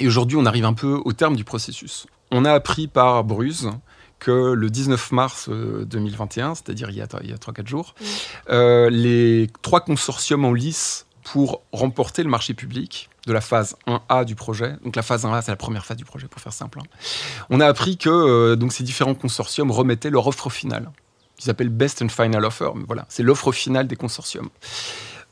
et 0.00 0.08
aujourd'hui 0.08 0.36
on 0.36 0.44
arrive 0.44 0.64
un 0.64 0.74
peu 0.74 1.00
au 1.04 1.12
terme 1.12 1.36
du 1.36 1.44
processus. 1.44 2.08
On 2.32 2.44
a 2.44 2.52
appris 2.52 2.88
par 2.88 3.22
Bruce 3.22 3.68
que 4.18 4.52
le 4.52 4.70
19 4.70 5.12
mars 5.12 5.48
2021, 5.48 6.50
euh, 6.50 6.54
c'est-à-dire 6.54 6.90
il 6.90 6.96
y 6.96 7.00
a, 7.00 7.06
3-4 7.06 7.66
jours, 7.68 7.94
euh, 8.50 8.90
les 8.90 9.48
trois 9.62 9.80
consortiums 9.80 10.44
en 10.44 10.52
lice 10.52 11.06
pour 11.22 11.62
remporter 11.70 12.24
le 12.24 12.28
marché 12.28 12.54
public 12.54 13.08
de 13.28 13.32
la 13.32 13.40
phase 13.40 13.76
1A 13.86 14.24
du 14.24 14.34
projet. 14.34 14.76
Donc 14.84 14.96
la 14.96 15.02
phase 15.02 15.24
1A, 15.24 15.42
c'est 15.42 15.52
la 15.52 15.56
première 15.56 15.86
phase 15.86 15.96
du 15.96 16.04
projet, 16.04 16.26
pour 16.26 16.40
faire 16.40 16.52
simple. 16.52 16.80
Hein. 16.80 16.86
On 17.50 17.60
a 17.60 17.66
appris 17.66 17.98
que 17.98 18.08
euh, 18.08 18.56
donc 18.56 18.72
ces 18.72 18.82
différents 18.82 19.14
consortiums 19.14 19.70
remettaient 19.70 20.10
leur 20.10 20.26
offre 20.26 20.50
finale 20.50 20.90
qui 21.36 21.44
s'appelle 21.44 21.68
Best 21.68 22.02
and 22.02 22.08
Final 22.08 22.44
Offer. 22.44 22.70
Mais 22.74 22.84
voilà, 22.86 23.06
c'est 23.08 23.22
l'offre 23.22 23.52
finale 23.52 23.86
des 23.86 23.96
consortiums. 23.96 24.48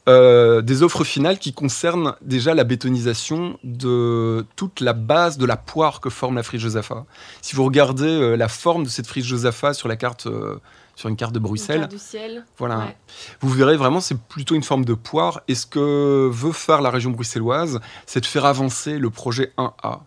Euh, 0.06 0.60
des 0.60 0.82
offres 0.82 1.02
finales 1.02 1.38
qui 1.38 1.54
concernent 1.54 2.14
déjà 2.20 2.52
la 2.52 2.64
bétonisation 2.64 3.58
de 3.64 4.44
toute 4.54 4.80
la 4.80 4.92
base 4.92 5.38
de 5.38 5.46
la 5.46 5.56
poire 5.56 6.00
que 6.00 6.10
forme 6.10 6.34
la 6.34 6.42
friche 6.42 6.60
Josaphat. 6.60 7.06
Si 7.40 7.56
vous 7.56 7.64
regardez 7.64 8.04
euh, 8.04 8.36
la 8.36 8.48
forme 8.48 8.84
de 8.84 8.90
cette 8.90 9.06
friche 9.06 9.24
Josaphat 9.24 9.72
sur 9.72 9.88
la 9.88 9.96
carte, 9.96 10.26
euh, 10.26 10.60
sur 10.96 11.08
une 11.08 11.16
carte 11.16 11.32
de 11.32 11.38
Bruxelles, 11.38 11.80
carte 11.80 11.92
du 11.92 11.98
ciel. 11.98 12.44
voilà, 12.58 12.92
vous 13.40 13.48
verrez 13.50 13.76
vraiment 13.76 14.00
c'est 14.00 14.18
plutôt 14.18 14.54
une 14.54 14.62
forme 14.62 14.84
de 14.84 14.94
poire. 14.94 15.42
Et 15.48 15.54
ce 15.54 15.66
que 15.66 16.28
veut 16.30 16.52
faire 16.52 16.82
la 16.82 16.90
région 16.90 17.10
bruxelloise, 17.10 17.80
c'est 18.06 18.20
de 18.20 18.26
faire 18.26 18.44
avancer 18.44 18.98
le 18.98 19.10
projet 19.10 19.52
1A. 19.58 20.00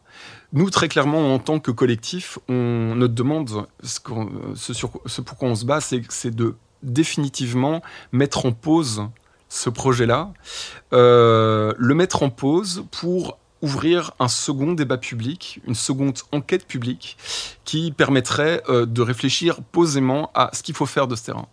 Nous, 0.54 0.70
très 0.70 0.88
clairement, 0.88 1.34
en 1.34 1.40
tant 1.40 1.60
que 1.60 1.72
collectif, 1.72 2.40
on, 2.48 2.96
notre 2.96 3.14
demande, 3.14 3.68
ce, 3.84 4.00
ce, 4.56 4.74
sur, 4.74 4.92
ce 5.06 5.22
pourquoi 5.22 5.50
on 5.50 5.56
se 5.56 5.66
bat, 5.66 5.82
c'est 5.82 6.34
de 6.34 6.56
définitivement 6.84 7.82
mettre 8.12 8.46
en 8.46 8.54
pause 8.54 9.04
ce 9.50 9.70
projet-là, 9.70 10.34
euh, 10.94 11.74
le 11.78 11.96
mettre 11.96 12.24
en 12.24 12.30
pause 12.30 12.86
pour 12.92 13.38
ouvrir 13.68 14.12
un 14.20 14.30
second 14.30 14.72
débat 14.72 14.98
public, 14.98 15.60
une 15.68 15.76
seconde 15.76 16.20
enquête 16.32 16.66
publique 16.66 17.18
qui 17.66 17.92
permettrait 17.92 18.64
euh, 18.70 18.86
de 18.86 19.02
réfléchir 19.02 19.60
posément 19.74 20.32
à 20.34 20.50
ce 20.54 20.64
qu'il 20.64 20.74
faut 20.74 20.86
faire 20.86 21.08
de 21.08 21.18
ce 21.18 21.26
terrain. 21.26 21.48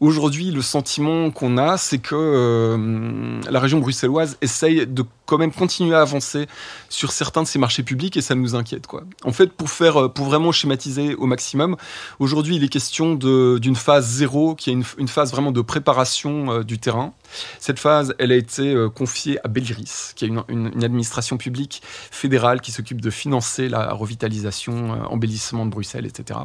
Aujourd'hui, 0.00 0.52
le 0.52 0.62
sentiment 0.62 1.32
qu'on 1.32 1.58
a, 1.58 1.76
c'est 1.76 1.98
que 1.98 2.14
euh, 2.14 3.40
la 3.50 3.58
région 3.58 3.80
bruxelloise 3.80 4.38
essaye 4.40 4.86
de 4.86 5.04
quand 5.26 5.38
même 5.38 5.50
continuer 5.50 5.96
à 5.96 6.02
avancer 6.02 6.46
sur 6.88 7.10
certains 7.10 7.42
de 7.42 7.48
ces 7.48 7.58
marchés 7.58 7.82
publics 7.82 8.16
et 8.16 8.20
ça 8.20 8.36
nous 8.36 8.54
inquiète. 8.54 8.86
Quoi. 8.86 9.02
En 9.24 9.32
fait, 9.32 9.50
pour, 9.52 9.68
faire, 9.70 10.04
euh, 10.04 10.08
pour 10.08 10.26
vraiment 10.26 10.52
schématiser 10.52 11.16
au 11.16 11.26
maximum, 11.26 11.76
aujourd'hui, 12.20 12.54
il 12.54 12.62
est 12.62 12.68
question 12.68 13.16
d'une 13.16 13.74
phase 13.74 14.06
zéro, 14.06 14.54
qui 14.54 14.70
est 14.70 14.72
une, 14.72 15.08
phase 15.08 15.32
vraiment 15.32 15.50
de 15.50 15.62
préparation 15.62 16.52
euh, 16.52 16.62
du 16.62 16.78
terrain. 16.78 17.12
Cette 17.58 17.80
phase, 17.80 18.14
elle 18.20 18.30
a 18.30 18.36
été 18.36 18.74
confiée 18.94 19.44
à 19.44 19.48
Belgiris, 19.48 20.12
qui 20.14 20.26
est 20.26 20.28
une, 20.28 20.84
administration 20.84 21.38
publique 21.38 21.82
fédérale 21.84 22.60
qui 22.60 22.70
s'occupe 22.70 23.00
de 23.00 23.10
financer 23.10 23.68
la 23.68 23.92
revitalisation, 23.92 25.02
embellissement 25.10 25.66
de 25.66 25.70
Bruxelles, 25.70 26.06
etc. 26.06 26.38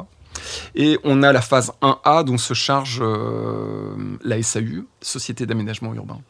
Et 0.74 0.98
on 1.04 1.22
a 1.22 1.32
la 1.32 1.40
phase 1.40 1.72
1A 1.82 2.24
dont 2.24 2.38
se 2.38 2.54
charge 2.54 3.00
euh, 3.00 3.94
la 4.22 4.42
SAU, 4.42 4.86
Société 5.00 5.46
d'aménagement 5.46 5.94
urbain. 5.94 6.20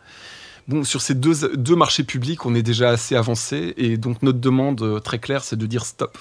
Bon, 0.66 0.82
sur 0.82 1.02
ces 1.02 1.14
deux, 1.14 1.56
deux, 1.56 1.76
marchés 1.76 2.04
publics, 2.04 2.46
on 2.46 2.54
est 2.54 2.62
déjà 2.62 2.90
assez 2.90 3.16
avancé 3.16 3.74
et 3.76 3.98
donc 3.98 4.22
notre 4.22 4.38
demande 4.40 4.80
euh, 4.82 4.98
très 4.98 5.18
claire, 5.18 5.44
c'est 5.44 5.56
de 5.56 5.66
dire 5.66 5.84
stop. 5.84 6.16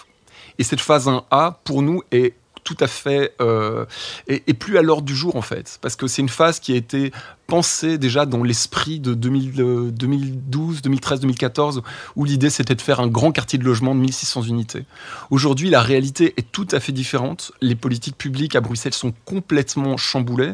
Et 0.59 0.63
cette 0.63 0.81
phase 0.81 1.07
1A, 1.07 1.55
pour 1.63 1.81
nous, 1.81 2.03
est 2.11 2.33
tout 2.63 2.77
à 2.79 2.87
fait 2.87 3.33
euh, 3.41 3.85
et, 4.27 4.53
plus 4.53 4.77
à 4.77 4.81
l'ordre 4.81 5.03
du 5.03 5.15
jour 5.15 5.35
en 5.35 5.41
fait, 5.41 5.79
parce 5.81 5.95
que 5.95 6.07
c'est 6.07 6.21
une 6.21 6.29
phase 6.29 6.59
qui 6.59 6.73
a 6.73 6.75
été 6.75 7.11
pensée 7.47 7.97
déjà 7.97 8.25
dans 8.25 8.43
l'esprit 8.43 8.99
de 8.99 9.13
2012, 9.13 10.81
2013, 10.81 11.19
2014, 11.19 11.81
où 12.15 12.25
l'idée 12.25 12.49
c'était 12.49 12.75
de 12.75 12.81
faire 12.81 12.99
un 12.99 13.07
grand 13.07 13.31
quartier 13.31 13.59
de 13.59 13.63
logement 13.63 13.93
de 13.95 13.99
1600 13.99 14.43
unités. 14.43 14.85
Aujourd'hui, 15.29 15.69
la 15.69 15.81
réalité 15.81 16.33
est 16.37 16.51
tout 16.51 16.67
à 16.71 16.79
fait 16.79 16.91
différente. 16.91 17.51
Les 17.61 17.75
politiques 17.75 18.17
publiques 18.17 18.55
à 18.55 18.61
Bruxelles 18.61 18.93
sont 18.93 19.13
complètement 19.25 19.97
chamboulées. 19.97 20.53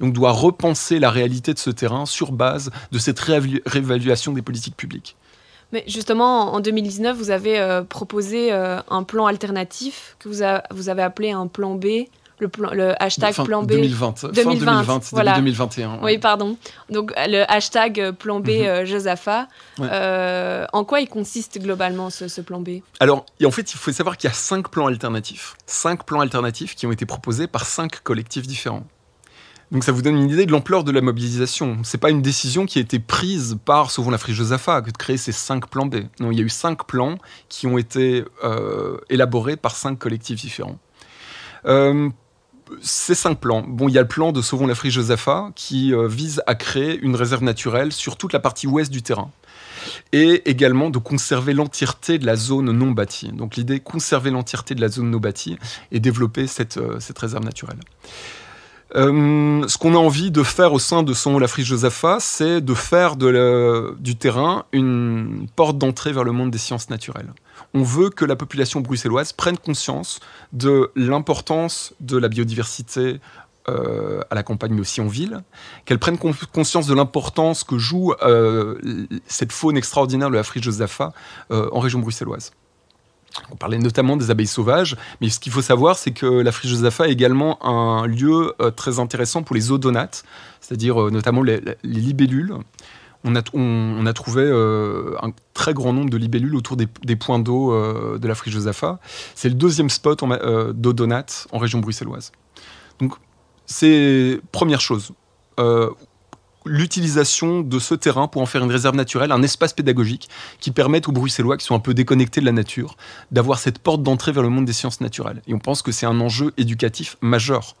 Et 0.00 0.02
on 0.02 0.08
doit 0.08 0.32
repenser 0.32 0.98
la 0.98 1.10
réalité 1.10 1.52
de 1.52 1.58
ce 1.58 1.70
terrain 1.70 2.06
sur 2.06 2.32
base 2.32 2.70
de 2.92 2.98
cette 2.98 3.20
réévaluation 3.20 4.32
des 4.32 4.42
politiques 4.42 4.76
publiques. 4.76 5.16
Mais 5.72 5.84
justement, 5.86 6.52
en 6.54 6.60
2019, 6.60 7.16
vous 7.16 7.30
avez 7.30 7.58
euh, 7.58 7.82
proposé 7.82 8.52
euh, 8.52 8.80
un 8.88 9.02
plan 9.02 9.26
alternatif 9.26 10.16
que 10.18 10.28
vous, 10.28 10.42
vous, 10.70 10.88
avez 10.88 11.02
appelé 11.02 11.30
un 11.30 11.46
plan 11.46 11.74
B. 11.74 12.06
Le, 12.38 12.48
plan, 12.48 12.70
le 12.72 13.00
hashtag 13.02 13.34
plan 13.44 13.62
B. 13.62 13.72
2020. 13.72 14.32
2020 14.32 14.82
fin 14.84 14.94
2020, 14.94 15.10
voilà. 15.12 15.34
2021. 15.34 15.98
Oui, 16.02 16.16
pardon. 16.16 16.56
Donc, 16.88 17.12
le 17.16 17.44
hashtag 17.52 18.12
plan 18.12 18.40
B 18.40 18.48
mm 18.48 18.50
-hmm. 18.50 18.84
Josaphat. 18.86 19.46
en 20.72 20.84
quoi 20.84 21.00
il 21.00 21.08
consiste 21.08 21.58
globalement 21.60 22.08
ce, 22.10 22.28
ce 22.28 22.40
plan 22.40 22.60
B? 22.60 22.80
Alors, 22.98 23.26
en 23.44 23.50
fait, 23.50 23.72
il 23.72 23.76
faut 23.76 23.92
savoir 23.92 24.16
qu'il 24.16 24.28
y 24.28 24.32
a 24.32 24.34
cinq 24.34 24.70
plans 24.70 24.86
alternatifs. 24.86 25.54
Cinq 25.66 26.04
plans 26.04 26.20
alternatifs 26.20 26.74
qui 26.74 26.86
ont 26.86 26.92
été 26.92 27.04
proposés 27.04 27.46
par 27.46 27.66
cinq 27.66 28.00
collectifs 28.02 28.46
différents. 28.46 28.86
Donc 29.70 29.84
ça 29.84 29.92
vous 29.92 30.02
donne 30.02 30.16
une 30.16 30.30
idée 30.30 30.46
de 30.46 30.52
l'ampleur 30.52 30.82
de 30.82 30.90
la 30.90 31.00
mobilisation. 31.00 31.78
C'est 31.84 31.98
pas 31.98 32.10
une 32.10 32.22
décision 32.22 32.66
qui 32.66 32.78
a 32.78 32.82
été 32.82 32.98
prise 32.98 33.56
par 33.64 33.92
souvent 33.92 34.10
la 34.10 34.18
Friche 34.18 34.36
Josaphat 34.36 34.82
que 34.82 34.90
de 34.90 34.96
créer 34.96 35.16
ces 35.16 35.32
cinq 35.32 35.68
plans 35.68 35.86
B. 35.86 36.06
Non, 36.18 36.32
il 36.32 36.38
y 36.38 36.42
a 36.42 36.44
eu 36.44 36.48
cinq 36.48 36.86
plans 36.86 37.18
qui 37.48 37.68
ont 37.68 37.78
été 37.78 38.24
euh, 38.42 38.96
élaborés 39.10 39.56
par 39.56 39.76
cinq 39.76 39.98
collectifs 39.98 40.40
différents. 40.40 40.78
Euh, 41.66 42.08
ces 42.82 43.14
cinq 43.14 43.38
plans. 43.38 43.62
Bon, 43.62 43.88
il 43.88 43.94
y 43.94 43.98
a 43.98 44.02
le 44.02 44.08
plan 44.08 44.32
de 44.32 44.42
Sauvons 44.42 44.66
la 44.66 44.74
Friche 44.74 44.94
Josaphat 44.94 45.50
qui 45.54 45.94
euh, 45.94 46.08
vise 46.08 46.42
à 46.48 46.56
créer 46.56 46.98
une 46.98 47.14
réserve 47.14 47.44
naturelle 47.44 47.92
sur 47.92 48.16
toute 48.16 48.32
la 48.32 48.40
partie 48.40 48.66
ouest 48.66 48.90
du 48.90 49.02
terrain 49.02 49.30
et 50.12 50.50
également 50.50 50.90
de 50.90 50.98
conserver 50.98 51.54
l'entièreté 51.54 52.18
de 52.18 52.26
la 52.26 52.34
zone 52.34 52.72
non 52.72 52.90
bâtie. 52.90 53.30
Donc 53.32 53.54
l'idée, 53.54 53.78
conserver 53.78 54.30
l'entièreté 54.30 54.74
de 54.74 54.80
la 54.80 54.88
zone 54.88 55.10
non 55.10 55.18
bâtie 55.18 55.58
et 55.92 56.00
développer 56.00 56.48
cette 56.48 56.78
réserve 57.18 57.44
naturelle. 57.44 57.78
Euh, 58.96 59.66
ce 59.68 59.78
qu'on 59.78 59.94
a 59.94 59.98
envie 59.98 60.30
de 60.30 60.42
faire 60.42 60.72
au 60.72 60.78
sein 60.78 61.02
de 61.02 61.12
son 61.12 61.38
La 61.38 61.48
Friche 61.48 61.66
Josaphat, 61.66 62.18
c'est 62.20 62.60
de 62.60 62.74
faire 62.74 63.16
du 63.16 64.16
terrain 64.16 64.64
une 64.72 65.46
porte 65.54 65.78
d'entrée 65.78 66.12
vers 66.12 66.24
le 66.24 66.32
monde 66.32 66.50
des 66.50 66.58
sciences 66.58 66.90
naturelles. 66.90 67.32
On 67.74 67.82
veut 67.82 68.10
que 68.10 68.24
la 68.24 68.36
population 68.36 68.80
bruxelloise 68.80 69.32
prenne 69.32 69.58
conscience 69.58 70.20
de 70.52 70.90
l'importance 70.96 71.94
de 72.00 72.16
la 72.16 72.28
biodiversité 72.28 73.20
euh, 73.68 74.22
à 74.30 74.34
la 74.34 74.42
campagne, 74.42 74.72
mais 74.72 74.80
aussi 74.80 75.00
en 75.00 75.06
ville, 75.06 75.42
qu'elle 75.84 75.98
prenne 75.98 76.18
conscience 76.18 76.86
de 76.86 76.94
l'importance 76.94 77.62
que 77.62 77.78
joue 77.78 78.14
euh, 78.22 78.76
cette 79.26 79.52
faune 79.52 79.76
extraordinaire 79.76 80.30
de 80.30 80.36
la 80.36 80.42
Friche 80.42 80.64
Josaphat 80.64 81.12
en 81.50 81.78
région 81.78 82.00
bruxelloise. 82.00 82.52
On 83.50 83.56
parlait 83.56 83.78
notamment 83.78 84.16
des 84.16 84.30
abeilles 84.30 84.46
sauvages, 84.46 84.96
mais 85.20 85.28
ce 85.28 85.40
qu'il 85.40 85.52
faut 85.52 85.62
savoir, 85.62 85.96
c'est 85.96 86.12
que 86.12 86.26
la 86.26 86.52
friche 86.52 86.70
Josaphat 86.70 87.08
est 87.08 87.12
également 87.12 87.64
un 87.64 88.06
lieu 88.06 88.54
euh, 88.60 88.70
très 88.70 88.98
intéressant 88.98 89.42
pour 89.42 89.54
les 89.54 89.72
odonates, 89.72 90.24
c'est-à-dire 90.60 91.02
euh, 91.02 91.10
notamment 91.10 91.42
les, 91.42 91.60
libellules. 91.82 92.54
on 93.24 93.34
a, 93.34 93.42
trouvé 94.12 94.42
euh, 94.42 95.14
un 95.22 95.30
très 95.54 95.74
grand 95.74 95.92
nombre 95.92 96.10
de 96.10 96.16
libellules 96.16 96.54
autour 96.54 96.76
des, 96.76 97.16
points 97.16 97.38
d'eau 97.38 97.72
de 98.18 98.28
la 98.28 98.34
friche 98.34 98.54
Josaphat. 98.54 98.98
C'est 99.34 99.48
le 99.48 99.54
deuxième 99.54 99.90
spot 99.90 100.22
euh, 100.22 100.72
d'eau 100.72 100.92
donate 100.92 101.46
en 101.52 101.58
région 101.58 101.80
bruxelloise. 101.80 102.32
Donc, 103.00 103.14
c'est 103.66 104.40
première 104.52 104.80
chose. 104.80 105.12
L'utilisation 106.72 107.62
de 107.62 107.80
ce 107.80 107.96
terrain 107.96 108.28
pour 108.28 108.40
en 108.42 108.46
faire 108.46 108.62
une 108.62 108.70
réserve 108.70 108.94
naturelle, 108.94 109.32
un 109.32 109.42
espace 109.42 109.72
pédagogique 109.72 110.28
qui 110.60 110.70
permette 110.70 111.08
aux 111.08 111.12
Bruxellois 111.12 111.56
qui 111.56 111.66
sont 111.66 111.74
un 111.74 111.80
peu 111.80 111.94
déconnectés 111.94 112.40
de 112.40 112.46
la 112.46 112.52
nature 112.52 112.96
d'avoir 113.32 113.58
cette 113.58 113.80
porte 113.80 114.04
d'entrée 114.04 114.30
vers 114.30 114.44
le 114.44 114.50
monde 114.50 114.66
des 114.66 114.72
sciences 114.72 115.00
naturelles. 115.00 115.42
Et 115.48 115.54
on 115.54 115.58
pense 115.58 115.82
que 115.82 115.90
c'est 115.90 116.06
un 116.06 116.20
enjeu 116.20 116.54
éducatif 116.58 117.16
majeur. 117.22 117.74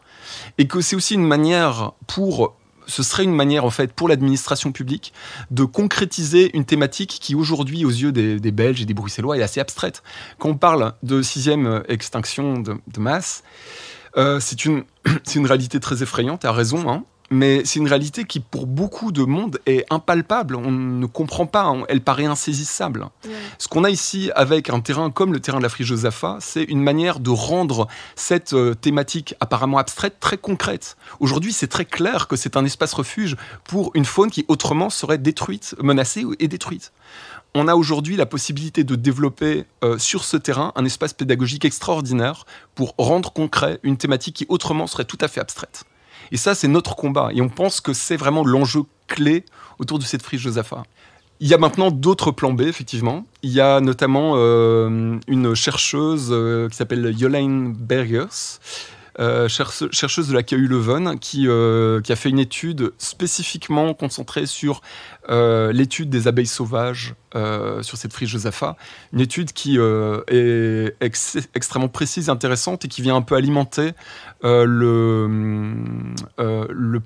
Et 0.58 0.66
que 0.66 0.80
c'est 0.80 0.96
aussi 0.96 1.14
une 1.14 1.24
manière 1.24 1.92
pour 2.08 2.56
ce 2.88 3.04
serait 3.04 3.22
une 3.22 3.34
manière, 3.34 3.64
en 3.64 3.70
fait, 3.70 3.92
pour 3.92 4.08
l'administration 4.08 4.72
publique 4.72 5.12
de 5.52 5.62
concrétiser 5.62 6.50
une 6.56 6.64
thématique 6.64 7.18
qui, 7.20 7.36
aujourd'hui, 7.36 7.84
aux 7.84 7.90
yeux 7.90 8.10
des, 8.10 8.50
Belges 8.50 8.82
et 8.82 8.86
des 8.86 8.94
Bruxellois, 8.94 9.38
est 9.38 9.42
assez 9.42 9.60
abstraite. 9.60 10.02
Quand 10.40 10.48
on 10.48 10.56
parle 10.56 10.94
de 11.04 11.22
sixième 11.22 11.84
extinction 11.88 12.58
de, 12.58 12.98
masse, 12.98 13.44
euh, 14.16 14.40
c'est 14.40 14.64
une, 14.64 14.82
une 15.36 15.46
réalité 15.46 15.78
très 15.78 16.02
effrayante, 16.02 16.44
à 16.44 16.50
raison, 16.50 16.90
hein, 16.90 17.04
mais 17.30 17.62
c'est 17.64 17.78
une 17.78 17.88
réalité 17.88 18.24
qui, 18.24 18.40
pour 18.40 18.66
beaucoup 18.66 19.12
de 19.12 19.22
monde, 19.22 19.58
est 19.66 19.86
impalpable. 19.90 20.56
On 20.56 20.70
ne 20.70 21.06
comprend 21.06 21.46
pas, 21.46 21.72
elle 21.88 22.00
paraît 22.00 22.26
insaisissable. 22.26 23.06
Ce 23.58 23.68
qu'on 23.68 23.84
a 23.84 23.90
ici 23.90 24.30
avec 24.34 24.70
un 24.70 24.80
terrain 24.80 25.10
comme 25.10 25.32
le 25.32 25.40
terrain 25.40 25.58
de 25.58 25.62
la 25.62 25.68
Friche 25.68 25.86
Josaphat, 25.86 26.38
c'est 26.40 26.64
une 26.64 26.82
manière 26.82 27.20
de 27.20 27.30
rendre 27.30 27.86
cette 28.16 28.52
euh, 28.52 28.74
thématique 28.74 29.34
apparemment 29.40 29.78
abstraite 29.78 30.16
très 30.20 30.38
concrète. 30.38 30.96
Aujourd'hui, 31.20 31.52
c'est 31.52 31.68
très 31.68 31.84
clair 31.84 32.26
que 32.26 32.36
c'est 32.36 32.56
un 32.56 32.64
espace 32.64 32.92
refuge 32.92 33.36
pour 33.64 33.92
une 33.94 34.04
faune 34.04 34.30
qui 34.30 34.44
autrement 34.48 34.90
serait 34.90 35.18
détruite, 35.18 35.76
menacée 35.80 36.24
et 36.38 36.48
détruite 36.48 36.92
on 37.54 37.68
a 37.68 37.74
aujourd'hui 37.74 38.16
la 38.16 38.26
possibilité 38.26 38.84
de 38.84 38.94
développer 38.94 39.64
euh, 39.82 39.98
sur 39.98 40.24
ce 40.24 40.36
terrain 40.36 40.72
un 40.76 40.84
espace 40.84 41.12
pédagogique 41.12 41.64
extraordinaire 41.64 42.44
pour 42.74 42.94
rendre 42.96 43.32
concret 43.32 43.80
une 43.82 43.96
thématique 43.96 44.36
qui 44.36 44.46
autrement 44.48 44.86
serait 44.86 45.04
tout 45.04 45.18
à 45.20 45.28
fait 45.28 45.40
abstraite. 45.40 45.84
Et 46.32 46.36
ça, 46.36 46.54
c'est 46.54 46.68
notre 46.68 46.96
combat. 46.96 47.30
Et 47.34 47.40
on 47.40 47.48
pense 47.48 47.80
que 47.80 47.92
c'est 47.92 48.16
vraiment 48.16 48.44
l'enjeu 48.44 48.82
clé 49.06 49.44
autour 49.78 49.98
de 49.98 50.04
cette 50.04 50.22
friche 50.22 50.42
Josaphat. 50.42 50.84
Il 51.40 51.48
y 51.48 51.54
a 51.54 51.58
maintenant 51.58 51.90
d'autres 51.90 52.30
plans 52.30 52.52
B, 52.52 52.62
effectivement. 52.62 53.24
Il 53.42 53.50
y 53.50 53.60
a 53.60 53.80
notamment 53.80 54.34
euh, 54.36 55.18
une 55.26 55.54
chercheuse 55.54 56.28
euh, 56.30 56.68
qui 56.68 56.76
s'appelle 56.76 57.16
Jolene 57.18 57.72
Bergers, 57.72 58.58
euh, 59.20 59.48
chercheuse 59.48 60.28
de 60.28 60.34
la 60.34 60.42
KU 60.42 60.66
Leuven, 60.66 61.18
qui, 61.18 61.46
qui, 62.04 62.12
a 62.12 62.16
fait 62.16 62.28
une 62.28 62.38
étude 62.38 62.92
spécifiquement 62.98 63.94
concentrée 63.94 64.46
sur 64.46 64.80
l'étude 65.28 66.10
des 66.10 66.26
abeilles 66.26 66.46
sauvages 66.46 67.14
sur 67.34 67.96
cette 67.96 68.12
friche 68.12 68.30
Josaphat. 68.30 68.76
Une 69.12 69.20
étude 69.20 69.52
qui 69.52 69.78
est 69.78 70.96
extrêmement 71.54 71.88
précise 71.88 72.28
intéressante 72.30 72.84
et 72.84 72.88
qui 72.88 73.02
vient 73.02 73.16
un 73.16 73.22
peu 73.22 73.36
alimenter 73.36 73.92
le, 74.42 75.28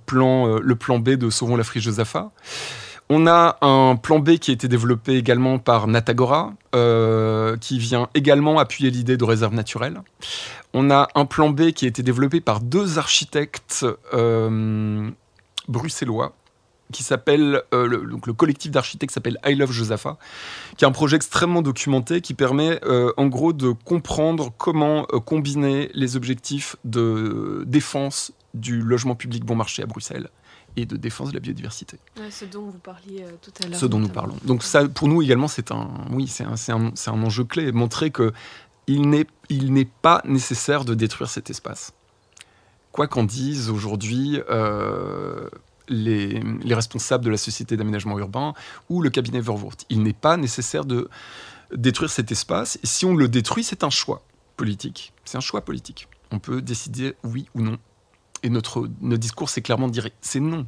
plan, 0.07 0.59
le 0.59 0.74
plan 0.74 0.98
B 0.98 1.11
de 1.11 1.31
Sauvons 1.31 1.57
la 1.57 1.64
friche 1.64 1.85
Josaphat. 1.85 2.33
On 3.11 3.27
a 3.27 3.59
un 3.61 3.97
plan 3.97 4.19
B 4.19 4.37
qui 4.38 4.51
a 4.51 4.55
été 4.55 4.67
développé 4.67 5.17
également 5.17 5.59
par 5.59 5.88
Natagora, 5.88 6.55
euh, 6.75 7.57
qui 7.59 7.79
vient 7.79 8.09
également 8.14 8.59
appuyer 8.59 8.90
l'idée 8.90 9.19
de 9.19 9.25
réserve 9.25 9.55
naturelle. 9.55 10.01
On 10.73 10.90
a 10.90 11.09
un 11.14 11.27
plan 11.27 11.51
B 11.51 11.73
qui 11.73 11.85
a 11.85 11.88
été 11.88 12.03
développé 12.03 12.40
par 12.40 12.61
deux 12.61 12.99
architectes 12.99 13.85
euh, 14.14 15.11
bruxellois, 15.69 16.35
qui 16.93 17.03
s'appelle 17.03 17.62
euh, 17.75 17.87
le, 17.87 18.33
collectif 18.33 18.71
d'architectes 18.71 19.12
s'appelle 19.12 19.38
I 19.45 19.55
Love 19.55 19.73
Josaphat, 19.73 20.17
qui 20.79 20.87
est 20.87 20.88
un 20.88 20.93
projet 20.93 21.17
extrêmement 21.17 21.61
documenté 21.61 22.23
qui 22.23 22.33
permet 22.33 22.81
en 23.17 23.27
gros 23.27 23.53
de 23.53 23.73
comprendre 23.73 24.51
comment 24.57 25.05
combiner 25.05 25.90
les 25.93 26.17
objectifs 26.17 26.77
de 26.85 27.64
défense 27.67 28.33
du 28.55 28.81
logement 28.81 29.14
public 29.14 29.45
bon 29.45 29.57
marché 29.57 29.83
à 29.83 29.87
Bruxelles 29.87 30.31
et 30.76 30.87
de 30.87 30.96
défense 30.96 31.28
de 31.28 31.34
la 31.34 31.40
biodiversité. 31.40 31.98
ce 32.30 32.44
dont 32.44 32.64
vous 32.64 32.78
parliez 32.78 33.22
euh, 33.22 33.30
tout 33.40 33.52
à 33.62 33.68
l'heure. 33.68 33.78
Ce 33.78 33.87
dont 33.87 33.98
nous 33.98 34.08
parlons. 34.08 34.37
Donc 34.44 34.62
ça, 34.62 34.88
pour 34.88 35.08
nous 35.08 35.22
également, 35.22 35.48
c'est 35.48 35.70
un, 35.70 35.88
oui, 36.10 36.26
c'est 36.26 36.44
un, 36.44 36.54
un, 36.68 36.92
un, 37.06 37.22
enjeu 37.22 37.44
clé, 37.44 37.72
montrer 37.72 38.10
que 38.10 38.32
il 38.87 39.08
n'est, 39.08 39.26
il 39.48 39.72
n'est 39.72 39.84
pas 39.84 40.20
nécessaire 40.24 40.84
de 40.84 40.94
détruire 40.94 41.30
cet 41.30 41.50
espace. 41.50 41.92
Quoi 42.92 43.06
qu'en 43.08 43.24
disent 43.24 43.70
aujourd'hui 43.70 44.40
euh, 44.50 45.48
les, 45.88 46.40
les, 46.40 46.74
responsables 46.74 47.24
de 47.24 47.30
la 47.30 47.37
société 47.37 47.76
d'aménagement 47.76 48.18
urbain 48.18 48.54
ou 48.88 49.02
le 49.02 49.10
cabinet 49.10 49.40
Verwoerd, 49.40 49.76
il 49.88 50.02
n'est 50.02 50.12
pas 50.12 50.37
nécessaire 50.37 50.84
de 50.84 51.08
détruire 51.74 52.10
cet 52.10 52.30
espace. 52.30 52.78
Et 52.82 52.87
si 52.87 53.04
on 53.04 53.16
le 53.16 53.28
détruit, 53.28 53.64
c'est 53.64 53.84
un 53.84 53.90
choix 53.90 54.22
politique. 54.56 55.12
C'est 55.24 55.38
un 55.38 55.40
choix 55.40 55.62
politique. 55.62 56.08
On 56.30 56.38
peut 56.38 56.62
décider 56.62 57.14
oui 57.24 57.48
ou 57.54 57.62
non 57.62 57.78
et 58.44 58.50
notre, 58.50 58.88
notre 59.00 59.20
discours, 59.20 59.48
c'est 59.48 59.62
clairement 59.62 59.88
dire 59.88 60.09
c'est 60.20 60.38
non. 60.38 60.66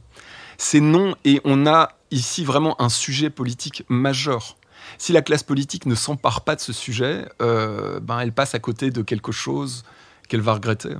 C'est 0.59 0.81
non, 0.81 1.15
et 1.25 1.41
on 1.45 1.67
a 1.67 1.91
ici 2.11 2.45
vraiment 2.45 2.81
un 2.81 2.89
sujet 2.89 3.29
politique 3.29 3.85
majeur. 3.89 4.57
Si 4.99 5.13
la 5.13 5.21
classe 5.21 5.43
politique 5.43 5.85
ne 5.85 5.95
s'empare 5.95 6.41
pas 6.41 6.57
de 6.57 6.61
ce 6.61 6.73
sujet, 6.73 7.29
euh, 7.43 8.01
ben 8.01 8.19
elle 8.21 8.33
passe 8.33 8.55
à 8.55 8.59
côté 8.59 8.91
de 8.91 9.03
quelque 9.03 9.31
chose 9.31 9.85
qu'elle 10.29 10.41
va 10.41 10.55
regretter. 10.55 10.95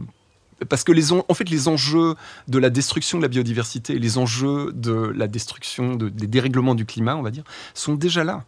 Parce 0.69 0.85
que 0.85 0.93
les, 0.93 1.13
en 1.13 1.35
fait, 1.35 1.49
les 1.49 1.69
enjeux 1.69 2.15
de 2.49 2.59
la 2.59 2.69
destruction 2.69 3.19
de 3.19 3.23
la 3.23 3.29
biodiversité, 3.29 3.99
les 3.99 4.19
enjeux 4.19 4.73
de 4.73 4.93
la 4.93 5.29
destruction 5.29 5.97
des 5.97 6.27
dérèglements 6.27 6.75
du 6.75 6.85
climat, 6.85 7.17
on 7.17 7.23
va 7.23 7.31
dire, 7.31 7.45
sont 7.75 7.95
déjà 7.95 8.25
là. 8.25 8.45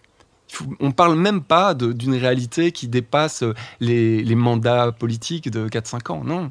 on 0.80 0.88
ne 0.88 0.92
parle 0.92 1.18
même 1.18 1.42
pas 1.42 1.74
d'une 1.74 2.14
réalité 2.14 2.72
qui 2.72 2.88
dépasse 2.88 3.44
les 3.80 4.34
mandats 4.34 4.92
politiques 4.92 5.50
de 5.50 5.68
4-5 5.68 6.12
ans. 6.12 6.24
Non, 6.24 6.50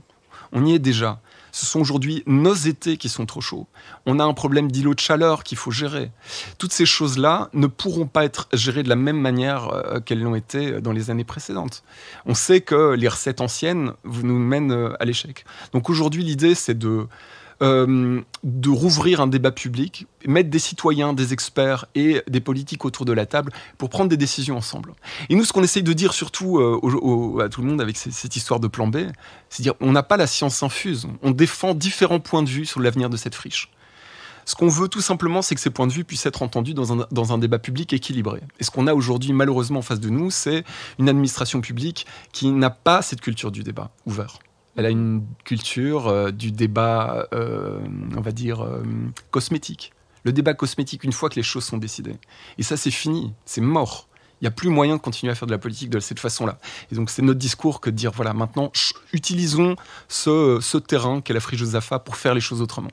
on 0.51 0.65
y 0.65 0.73
est 0.73 0.79
déjà. 0.79 1.19
Ce 1.57 1.65
sont 1.65 1.79
aujourd'hui 1.79 2.21
nos 2.27 2.53
étés 2.53 2.97
qui 2.97 3.09
sont 3.09 3.25
trop 3.25 3.41
chauds. 3.41 3.65
On 4.05 4.19
a 4.19 4.23
un 4.23 4.35
problème 4.35 4.71
d'îlot 4.71 4.93
de 4.93 4.99
chaleur 4.99 5.43
qu'il 5.43 5.57
faut 5.57 5.71
gérer. 5.71 6.11
Toutes 6.59 6.71
ces 6.71 6.85
choses-là 6.85 7.49
ne 7.53 7.65
pourront 7.65 8.05
pas 8.05 8.25
être 8.25 8.47
gérées 8.53 8.83
de 8.83 8.89
la 8.89 8.95
même 8.95 9.19
manière 9.19 9.69
euh, 9.69 9.99
qu'elles 9.99 10.21
l'ont 10.21 10.35
été 10.35 10.79
dans 10.81 10.91
les 10.91 11.09
années 11.09 11.23
précédentes. 11.23 11.81
On 12.27 12.35
sait 12.35 12.61
que 12.61 12.93
les 12.93 13.07
recettes 13.07 13.41
anciennes 13.41 13.93
nous 14.05 14.37
mènent 14.37 14.71
euh, 14.71 14.93
à 14.99 15.05
l'échec. 15.05 15.45
Donc 15.73 15.89
aujourd'hui, 15.89 16.23
l'idée, 16.23 16.53
c'est 16.53 16.77
de 16.77 17.07
euh, 17.61 18.21
de 18.43 18.69
rouvrir 18.69 19.19
un 19.19 19.27
débat 19.27 19.51
public, 19.51 20.05
mettre 20.25 20.49
des 20.49 20.59
citoyens, 20.59 21.13
des 21.13 21.33
experts 21.33 21.85
et 21.95 22.21
des 22.27 22.39
politiques 22.39 22.85
autour 22.85 23.05
de 23.05 23.13
la 23.13 23.25
table 23.25 23.51
pour 23.77 23.89
prendre 23.89 24.09
des 24.09 24.17
décisions 24.17 24.57
ensemble. 24.57 24.93
Et 25.29 25.35
nous, 25.35 25.43
ce 25.43 25.53
qu'on 25.53 25.63
essaye 25.63 25.83
de 25.83 25.93
dire 25.93 26.13
surtout 26.13 26.59
euh, 26.59 27.43
à 27.43 27.49
tout 27.49 27.61
le 27.61 27.67
monde 27.67 27.81
avec 27.81 27.97
cette 27.97 28.35
histoire 28.35 28.59
de 28.59 28.67
plan 28.67 28.87
B, 28.87 28.97
c'est 29.49 29.63
dire 29.63 29.73
on 29.81 29.91
n'a 29.91 30.03
pas 30.03 30.17
la 30.17 30.27
science 30.27 30.61
infuse, 30.61 31.07
on 31.23 31.31
défend 31.31 31.73
différents 31.73 32.19
points 32.19 32.43
de 32.43 32.49
vue 32.49 32.65
sur 32.65 32.79
l'avenir 32.79 33.09
de 33.09 33.17
cette 33.17 33.35
friche. 33.35 33.71
Ce 34.45 34.55
qu'on 34.55 34.69
veut 34.69 34.87
tout 34.87 35.01
simplement, 35.01 35.41
c'est 35.41 35.55
que 35.55 35.61
ces 35.61 35.69
points 35.69 35.87
de 35.87 35.91
vue 35.91 36.05
puissent 36.05 36.25
être 36.25 36.41
entendus 36.41 36.73
dans 36.73 36.93
un, 36.93 37.07
dans 37.11 37.33
un 37.33 37.37
débat 37.37 37.59
public 37.59 37.91
équilibré. 37.91 38.39
Et 38.59 38.63
ce 38.63 38.71
qu'on 38.71 38.87
a 38.87 38.93
aujourd'hui 38.93 39.33
malheureusement 39.33 39.79
en 39.79 39.81
face 39.81 39.99
de 39.99 40.09
nous, 40.09 40.31
c'est 40.31 40.63
une 40.99 41.09
administration 41.09 41.59
publique 41.59 42.05
qui 42.31 42.49
n'a 42.51 42.69
pas 42.69 43.01
cette 43.01 43.19
culture 43.19 43.51
du 43.51 43.63
débat 43.63 43.91
ouvert. 44.05 44.39
Elle 44.77 44.85
a 44.85 44.89
une 44.89 45.25
culture 45.43 46.07
euh, 46.07 46.31
du 46.31 46.51
débat, 46.51 47.27
euh, 47.33 47.79
on 48.15 48.21
va 48.21 48.31
dire, 48.31 48.63
euh, 48.63 48.83
cosmétique. 49.31 49.91
Le 50.23 50.31
débat 50.31 50.53
cosmétique, 50.53 51.03
une 51.03 51.11
fois 51.11 51.29
que 51.29 51.35
les 51.35 51.43
choses 51.43 51.65
sont 51.65 51.77
décidées. 51.77 52.15
Et 52.59 52.63
ça, 52.63 52.77
c'est 52.77 52.91
fini, 52.91 53.33
c'est 53.43 53.61
mort. 53.61 54.07
Il 54.39 54.43
n'y 54.43 54.47
a 54.47 54.51
plus 54.51 54.69
moyen 54.69 54.95
de 54.95 55.01
continuer 55.01 55.31
à 55.31 55.35
faire 55.35 55.47
de 55.47 55.51
la 55.51 55.57
politique 55.57 55.89
de 55.89 55.99
cette 55.99 56.19
façon-là. 56.19 56.59
Et 56.91 56.95
donc, 56.95 57.09
c'est 57.09 57.23
notre 57.23 57.39
discours 57.39 57.81
que 57.81 57.89
de 57.89 57.95
dire, 57.95 58.11
voilà, 58.11 58.33
maintenant, 58.33 58.71
utilisons 59.13 59.75
ce, 60.07 60.77
terrain 60.77 61.21
qu'est 61.21 61.33
la 61.33 61.39
Friche 61.39 61.63
Zafa 61.63 61.97
pour 61.97 62.15
faire 62.17 62.35
les 62.35 62.41
choses 62.41 62.61
autrement. 62.61 62.91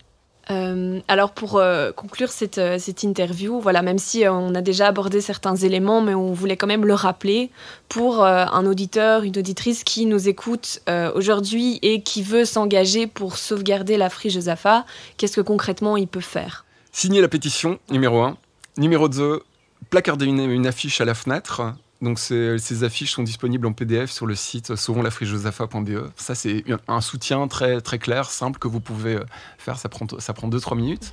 Euh, 0.51 1.01
alors 1.09 1.33
pour 1.33 1.57
euh, 1.57 1.91
conclure 1.93 2.31
cette, 2.31 2.59
euh, 2.59 2.79
cette, 2.79 3.03
interview, 3.03 3.61
voilà, 3.61 3.83
même 3.83 3.99
si 3.99 4.25
on 4.29 4.55
a 4.55 4.61
déjà 4.61 4.89
abordé 4.89 5.21
certains 5.21 5.57
éléments, 5.57 6.03
mais 6.03 6.15
on 6.15 6.33
voulait 6.33 6.57
quand 6.57 6.67
même 6.67 6.85
le 6.85 6.95
rappeler 6.95 7.51
pour 7.89 8.25
un 8.25 8.67
auditeur, 8.67 9.23
une 9.23 9.39
auditrice 9.39 9.85
qui 9.85 10.07
nous 10.07 10.29
écoute 10.29 10.81
aujourd'hui 11.15 11.79
et 11.83 12.03
qui 12.03 12.23
veut 12.23 12.45
s'engager 12.45 13.07
pour 13.07 13.37
sauvegarder 13.37 13.97
la 13.97 14.11
friche 14.11 14.35
qu'est-ce 15.17 15.37
que 15.37 15.41
concrètement 15.41 15.97
il 15.97 16.09
peut 16.09 16.21
faire? 16.21 16.65
Signer 16.93 17.21
la 17.21 17.29
pétition, 17.29 17.79
numéro 17.91 18.23
1. 18.23 18.37
Numéro 18.79 19.09
2, 19.09 19.43
placarder 19.91 20.27
une 20.27 20.67
affiche 20.67 21.01
à 21.01 21.05
la 21.05 21.15
fenêtre 21.15 21.63
donc 22.05 22.19
ces, 22.19 22.85
affiches 22.85 23.13
sont 23.13 23.23
disponibles 23.23 23.67
en 23.67 23.73
PDF 23.73 24.11
sur 24.11 24.27
le 24.27 24.35
site 24.35 24.77
sauvonslafrichejosafa.be. 24.77 26.11
Ça 26.17 26.35
c'est 26.35 26.65
un 26.87 27.01
soutien 27.01 27.49
très 27.49 27.81
très 27.81 27.99
clair, 27.99 28.31
simple 28.31 28.59
que 28.59 28.69
vous 28.69 28.81
pouvez 28.81 29.17
euh, 29.17 29.25
faire. 29.59 29.79
Ça 29.79 29.89
prend 29.89 30.07
ça 30.19 30.33
prend 30.33 30.49
2-3 30.49 30.77
minutes. 30.77 31.13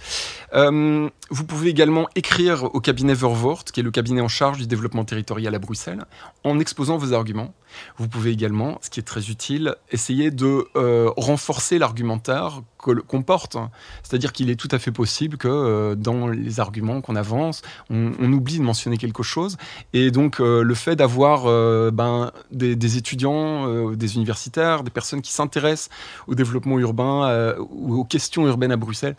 Euh, 0.53 1.09
vous 1.29 1.45
pouvez 1.45 1.69
également 1.69 2.07
écrire 2.15 2.63
au 2.75 2.81
cabinet 2.81 3.13
Vervoort, 3.13 3.63
qui 3.63 3.79
est 3.79 3.83
le 3.83 3.91
cabinet 3.91 4.21
en 4.21 4.27
charge 4.27 4.59
du 4.59 4.67
développement 4.67 5.05
territorial 5.05 5.55
à 5.55 5.59
Bruxelles, 5.59 6.03
en 6.43 6.59
exposant 6.59 6.97
vos 6.97 7.13
arguments. 7.13 7.53
Vous 7.97 8.07
pouvez 8.07 8.31
également, 8.31 8.77
ce 8.81 8.89
qui 8.89 8.99
est 8.99 9.03
très 9.03 9.29
utile, 9.29 9.75
essayer 9.91 10.29
de 10.29 10.67
euh, 10.75 11.09
renforcer 11.15 11.79
l'argumentaire 11.79 12.61
qu'on 12.81 13.23
porte. 13.23 13.57
C'est-à-dire 14.03 14.33
qu'il 14.33 14.49
est 14.49 14.55
tout 14.55 14.67
à 14.71 14.79
fait 14.79 14.91
possible 14.91 15.37
que 15.37 15.47
euh, 15.47 15.95
dans 15.95 16.27
les 16.27 16.59
arguments 16.59 17.01
qu'on 17.01 17.15
avance, 17.15 17.61
on, 17.89 18.11
oublie 18.31 18.57
de 18.57 18.63
mentionner 18.63 18.97
quelque 18.97 19.23
chose. 19.23 19.57
Et 19.93 20.11
donc 20.11 20.39
euh, 20.39 20.63
le 20.63 20.73
fait 20.73 20.95
d'avoir 20.95 21.43
euh, 21.45 21.91
ben, 21.91 22.31
des, 22.51 22.97
étudiants, 22.97 23.91
des 23.91 24.15
universitaires, 24.15 24.83
des 24.83 24.91
personnes 24.91 25.21
qui 25.21 25.31
s'intéressent 25.31 25.89
au 26.27 26.35
développement 26.35 26.79
urbain 26.79 27.55
ou 27.69 27.95
aux 27.95 28.03
questions 28.03 28.47
urbaines 28.47 28.71
à 28.71 28.77
Bruxelles, 28.77 29.15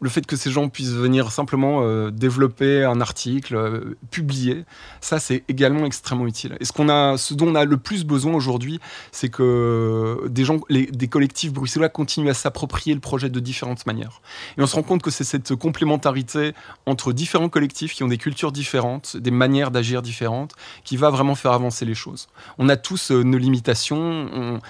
le 0.00 0.08
fait 0.08 0.26
que 0.26 0.36
ces 0.36 0.50
gens 0.50 0.68
puissent 0.68 0.92
venir 0.92 1.30
simplement 1.30 1.82
euh, 1.82 2.10
développer 2.10 2.84
un 2.84 3.00
article, 3.00 3.56
euh, 3.56 3.96
publier, 4.10 4.64
ça 5.00 5.18
c'est 5.18 5.44
également 5.48 5.86
extrêmement 5.86 6.26
utile. 6.26 6.56
Et 6.60 6.64
ce, 6.64 6.72
qu'on 6.72 6.88
a, 6.88 7.16
ce 7.16 7.34
dont 7.34 7.48
on 7.48 7.54
a 7.54 7.64
le 7.64 7.76
plus 7.76 8.04
besoin 8.04 8.34
aujourd'hui, 8.34 8.80
c'est 9.12 9.28
que 9.28 10.26
des 10.28 10.44
gens, 10.44 10.58
des 10.70 11.08
collectifs 11.08 11.52
bruxellois 11.52 11.88
continuent 11.88 12.30
à 12.30 12.34
s'approprier 12.34 12.94
le 12.94 13.00
projet 13.00 13.28
de 13.28 13.40
différentes 13.40 13.86
manières. 13.86 14.22
Et 14.56 14.62
on 14.62 14.66
se 14.66 14.74
rend 14.74 14.82
compte 14.82 15.02
que 15.02 15.10
c'est 15.10 15.24
cette 15.24 15.54
complémentarité 15.54 16.54
entre 16.86 17.12
différents 17.12 17.48
collectifs 17.48 17.94
qui 17.94 18.02
ont 18.02 18.08
des 18.08 18.18
cultures 18.18 18.52
différentes, 18.52 19.16
des 19.16 19.30
manières 19.30 19.70
d'agir 19.70 20.02
différentes, 20.02 20.54
qui 20.84 20.96
va 20.96 21.10
vraiment 21.10 21.34
faire 21.34 21.52
avancer 21.52 21.84
les 21.84 21.94
choses. 21.94 22.28
On 22.58 22.68
a 22.68 22.76
tous 22.76 23.10
euh, 23.10 23.22
nos 23.22 23.38
limitations. 23.38 24.00
On, 24.32 24.60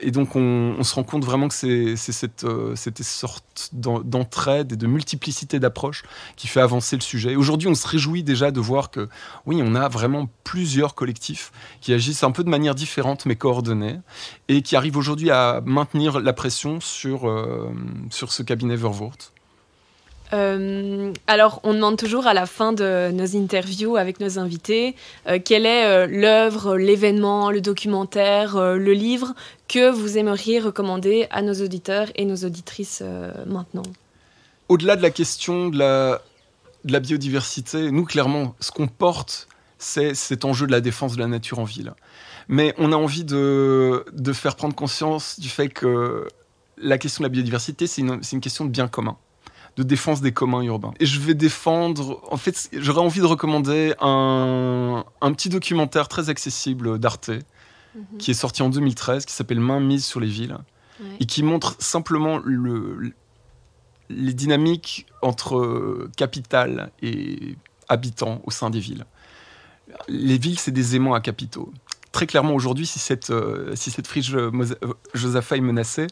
et 0.00 0.10
donc 0.10 0.36
on, 0.36 0.82
se 0.82 0.94
rend 0.94 1.02
compte 1.02 1.24
vraiment 1.24 1.48
que 1.48 1.54
c'est 1.54 1.96
cette, 1.96 2.44
euh, 2.44 2.74
cette, 2.76 3.02
sorte 3.02 3.70
d'entraide 3.72 4.72
et 4.72 4.76
de 4.76 4.86
multiplicité 4.86 5.58
d'approches 5.58 6.02
qui 6.36 6.46
fait 6.46 6.60
avancer 6.60 6.96
le 6.96 7.02
sujet. 7.02 7.36
Aujourd'hui, 7.36 7.68
on 7.68 7.74
se 7.74 7.86
réjouit 7.86 8.22
déjà 8.22 8.50
de 8.50 8.60
voir 8.60 8.90
que 8.90 9.08
oui, 9.46 9.60
on 9.62 9.74
a 9.74 9.88
vraiment 9.88 10.28
plusieurs 10.44 10.94
collectifs 10.94 11.52
qui 11.80 11.92
agissent 11.92 12.22
un 12.22 12.30
peu 12.30 12.42
de 12.42 12.48
manière 12.48 12.74
différente 12.74 13.26
mais 13.26 13.36
coordonnée 13.36 14.00
et 14.48 14.62
qui 14.62 14.76
arrivent 14.76 14.96
aujourd'hui 14.96 15.30
à 15.30 15.60
maintenir 15.64 16.20
la 16.20 16.32
pression 16.32 16.80
sur, 16.80 17.28
euh, 17.28 17.70
sur 18.10 18.32
ce 18.32 18.42
cabinet 18.42 18.76
Vervoort. 18.76 19.32
Euh, 20.32 21.12
alors, 21.26 21.60
on 21.64 21.74
demande 21.74 21.96
toujours 21.96 22.26
à 22.26 22.34
la 22.34 22.46
fin 22.46 22.72
de 22.72 23.10
nos 23.12 23.36
interviews 23.36 23.96
avec 23.96 24.20
nos 24.20 24.38
invités 24.38 24.94
euh, 25.26 25.38
quelle 25.44 25.66
est 25.66 25.86
euh, 25.86 26.06
l'œuvre, 26.06 26.76
l'événement, 26.76 27.50
le 27.50 27.60
documentaire, 27.60 28.56
le 28.58 28.92
livre 28.92 29.34
que 29.68 29.90
vous 29.90 30.18
aimeriez 30.18 30.60
recommander 30.60 31.26
à 31.30 31.42
nos 31.42 31.54
auditeurs 31.54 32.08
et 32.14 32.24
nos 32.24 32.36
auditrices 32.36 33.02
maintenant? 33.46 33.82
Au-delà 34.68 34.96
de 34.96 35.02
la 35.02 35.10
question 35.10 35.68
de 35.68 35.78
la, 35.78 37.00
biodiversité, 37.00 37.90
nous, 37.90 38.04
clairement, 38.04 38.54
ce 38.60 38.70
qu'on 38.70 38.88
porte, 38.88 39.48
c'est 39.78 40.14
cet 40.14 40.44
enjeu 40.44 40.66
de 40.66 40.72
la 40.72 40.80
défense 40.80 41.14
de 41.14 41.20
la 41.20 41.26
nature 41.26 41.58
en 41.58 41.64
ville. 41.64 41.92
Mais 42.48 42.74
on 42.78 42.92
a 42.92 42.96
envie 42.96 43.24
de, 43.24 44.04
de 44.12 44.32
faire 44.32 44.56
prendre 44.56 44.74
conscience 44.74 45.38
du 45.38 45.48
fait 45.48 45.68
que 45.68 46.26
la 46.76 46.98
question 46.98 47.22
de 47.22 47.26
la 47.26 47.32
biodiversité, 47.32 47.86
c'est 47.86 48.00
une, 48.00 48.20
une 48.32 48.40
question 48.40 48.64
de 48.64 48.70
bien 48.70 48.88
commun 48.88 49.16
de 49.76 49.82
défense 49.82 50.20
des 50.20 50.32
communs 50.32 50.62
urbains. 50.62 50.92
Et 51.00 51.06
je 51.06 51.20
vais 51.20 51.34
défendre, 51.34 52.20
en 52.30 52.36
fait, 52.36 52.68
j'aurais 52.72 53.00
envie 53.00 53.20
de 53.20 53.26
recommander 53.26 53.94
un, 54.00 55.04
petit 55.32 55.48
documentaire 55.48 56.08
très 56.08 56.28
accessible 56.28 56.98
d'Arte, 56.98 57.30
mhm. 57.30 58.18
qui 58.18 58.30
est 58.30 58.34
sorti 58.34 58.62
en 58.62 58.68
2013, 58.68 59.24
qui 59.24 59.32
s'appelle 59.32 59.60
Main 59.60 59.80
mise 59.80 60.04
sur 60.04 60.20
les 60.20 60.28
villes, 60.28 60.58
et 61.18 61.24
qui 61.24 61.42
montre 61.42 61.76
simplement 61.78 62.38
le, 62.44 63.14
les 64.10 64.34
dynamiques 64.34 65.06
entre 65.22 66.10
capitale 66.16 66.90
et 67.00 67.56
habitants 67.88 68.42
au 68.44 68.50
sein 68.50 68.68
des 68.68 68.80
villes. 68.80 69.06
Les 70.08 70.36
villes, 70.36 70.58
c'est 70.58 70.72
des 70.72 70.96
aimants 70.96 71.14
à 71.14 71.20
capitaux. 71.20 71.72
Très 72.12 72.26
clairement, 72.26 72.54
aujourd'hui, 72.54 72.86
si 72.86 72.98
cette, 72.98 73.30
euh, 73.30 73.74
si 73.76 73.90
cette 73.90 74.06
friche 74.06 74.32
Josapha 75.14 75.56
est 75.56 75.60
menacée, 75.60 76.08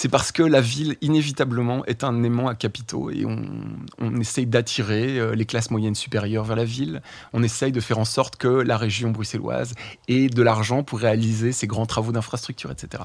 c'est 0.00 0.08
parce 0.08 0.30
que 0.30 0.44
la 0.44 0.60
ville, 0.60 0.96
inévitablement, 1.00 1.84
est 1.86 2.04
un 2.04 2.22
aimant 2.22 2.46
à 2.46 2.54
capitaux 2.54 3.10
et 3.10 3.26
on, 3.26 4.20
essaye 4.20 4.46
d'attirer 4.46 5.18
euh, 5.18 5.34
les 5.34 5.44
classes 5.44 5.72
moyennes 5.72 5.96
supérieures 5.96 6.44
vers 6.44 6.54
la 6.54 6.64
ville. 6.64 7.02
On 7.32 7.42
essaye 7.42 7.72
de 7.72 7.80
faire 7.80 7.98
en 7.98 8.04
sorte 8.04 8.36
que 8.36 8.46
la 8.46 8.76
région 8.76 9.10
bruxelloise 9.10 9.74
ait 10.06 10.28
de 10.28 10.40
l'argent 10.40 10.84
pour 10.84 11.00
réaliser 11.00 11.50
ses 11.50 11.66
grands 11.66 11.84
travaux 11.84 12.12
d'infrastructure, 12.12 12.70
etc. 12.70 13.02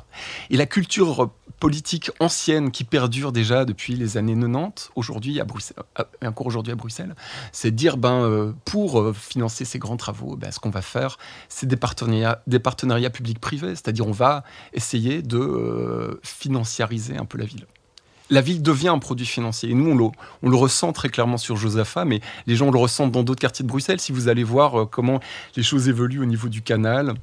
Et 0.52 0.58
la 0.58 0.68
culture 0.68 1.32
politique 1.60 2.12
ancienne 2.20 2.70
qui 2.70 2.84
perdure 2.84 3.32
déjà 3.32 3.66
depuis 3.66 3.96
les 3.96 4.18
années 4.18 4.36
90, 4.36 4.92
aujourd'hui 4.96 5.40
à 5.40 5.46
Bruxelles, 5.46 5.78
euh, 6.00 6.04
encore 6.28 6.46
aujourd'hui 6.46 6.74
à 6.74 6.76
Bruxelles, 6.76 7.16
c'est 7.52 7.72
dire, 7.72 7.98
ben, 7.98 8.22
euh, 8.22 8.52
pour 8.66 9.16
financer 9.16 9.66
ces 9.66 9.80
grands 9.80 9.98
travaux, 9.98 10.36
ben, 10.36 10.52
ce 10.52 10.60
qu'on 10.60 10.70
va 10.70 10.84
faire, 10.84 11.18
c'est 11.50 11.66
des 11.66 11.76
partenariats, 11.76 12.44
des 12.46 12.60
partenariats 12.60 13.10
publics-privés, 13.10 13.70
c'est-à-dire 13.70 14.08
on 14.08 14.12
va 14.12 14.44
essayer 14.74 15.24
de 15.24 16.20
financer 16.22 16.83
un 17.18 17.26
peu 17.26 17.38
la 17.38 17.46
ville. 17.46 17.66
La 18.30 18.42
ville 18.42 18.62
devient 18.62 18.88
un 18.88 19.00
produit 19.00 19.26
financier. 19.26 19.70
Et 19.70 19.74
nous, 19.74 20.12
on 20.42 20.50
le, 20.50 20.56
ressent 20.56 20.94
très 20.94 21.10
clairement 21.10 21.38
sur 21.38 21.58
Josapha, 21.58 22.06
mais 22.06 22.22
les 22.48 22.56
gens 22.56 22.72
le 22.72 22.80
ressentent 22.80 23.12
dans 23.12 23.24
d'autres 23.24 23.42
quartiers 23.42 23.64
de 23.64 23.70
Bruxelles. 23.70 24.00
Si 24.00 24.12
vous 24.12 24.28
allez 24.28 24.44
voir 24.44 24.82
euh, 24.82 24.86
comment 24.86 25.20
les 25.56 25.64
choses 25.64 25.90
évoluent 25.90 26.22
au 26.22 26.26
niveau 26.26 26.48
du 26.48 26.62
canal, 26.62 27.16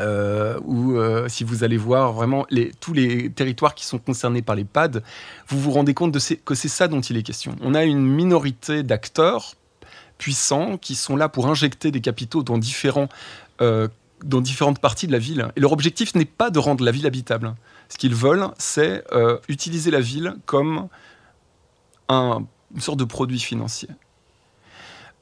euh, 0.00 0.58
ou 0.64 0.96
euh, 0.96 1.28
si 1.28 1.44
vous 1.44 1.62
allez 1.62 1.76
voir 1.76 2.12
vraiment 2.12 2.46
tous 2.80 2.92
les 2.92 3.30
territoires 3.30 3.74
qui 3.74 3.86
sont 3.86 3.98
concernés 3.98 4.42
par 4.42 4.56
les 4.56 4.64
PAD, 4.64 5.02
vous 5.48 5.60
vous 5.60 5.72
rendez 5.72 5.94
compte 5.94 6.12
de 6.12 6.20
que 6.44 6.54
c'est 6.54 6.68
ça 6.68 6.88
dont 6.88 7.00
il 7.00 7.16
est 7.16 7.22
question. 7.22 7.56
On 7.60 7.74
a 7.74 7.84
une 7.84 8.06
minorité 8.06 8.82
d'acteurs 8.82 9.54
puissants 10.18 10.78
qui 10.78 10.94
sont 10.94 11.16
là 11.16 11.28
pour 11.28 11.48
injecter 11.48 11.90
des 11.90 12.00
capitaux 12.00 12.42
dans, 12.42 12.58
dans 13.58 14.40
différentes 14.40 14.78
parties 14.78 15.06
de 15.06 15.12
la 15.12 15.18
ville. 15.18 15.48
Et 15.56 15.60
leur 15.60 15.72
objectif 15.72 16.14
n'est 16.14 16.24
pas 16.24 16.50
de 16.50 16.58
rendre 16.58 16.84
la 16.84 16.92
ville 16.92 17.06
habitable. 17.06 17.54
Ce 17.88 17.98
qu'ils 17.98 18.14
veulent, 18.14 18.48
c'est 18.58 19.04
euh, 19.12 19.38
utiliser 19.48 19.90
la 19.90 20.00
ville 20.00 20.36
comme 20.46 20.88
un, 22.08 22.44
une 22.74 22.80
sorte 22.80 22.98
de 22.98 23.04
produit 23.04 23.40
financier. 23.40 23.88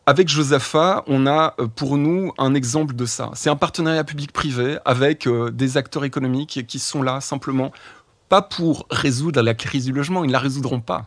Avec 0.05 0.29
Josapha, 0.29 1.05
on 1.07 1.27
a 1.27 1.55
euh, 1.61 1.68
pour 1.68 1.96
nous 1.96 2.33
un 2.38 2.55
exemple 2.55 2.94
de 2.94 3.07
ça. 3.07 3.31
C'est 3.35 3.51
un 3.51 3.57
partenariat 3.57 4.05
public-privé 4.05 4.79
avec 4.85 5.27
euh, 5.27 5.51
des 5.51 5.77
acteurs 5.77 6.05
économiques 6.05 6.66
qui 6.66 6.79
sont 6.79 7.03
là 7.03 7.20
simplement 7.20 7.72
pas 8.29 8.42
pour 8.42 8.87
résoudre 8.90 9.42
la 9.42 9.53
crise 9.53 9.85
du 9.85 9.92
logement, 9.92 10.25
ils 10.25 10.29
ne 10.29 10.33
la 10.33 10.38
résoudront 10.38 10.81
pas. 10.81 11.07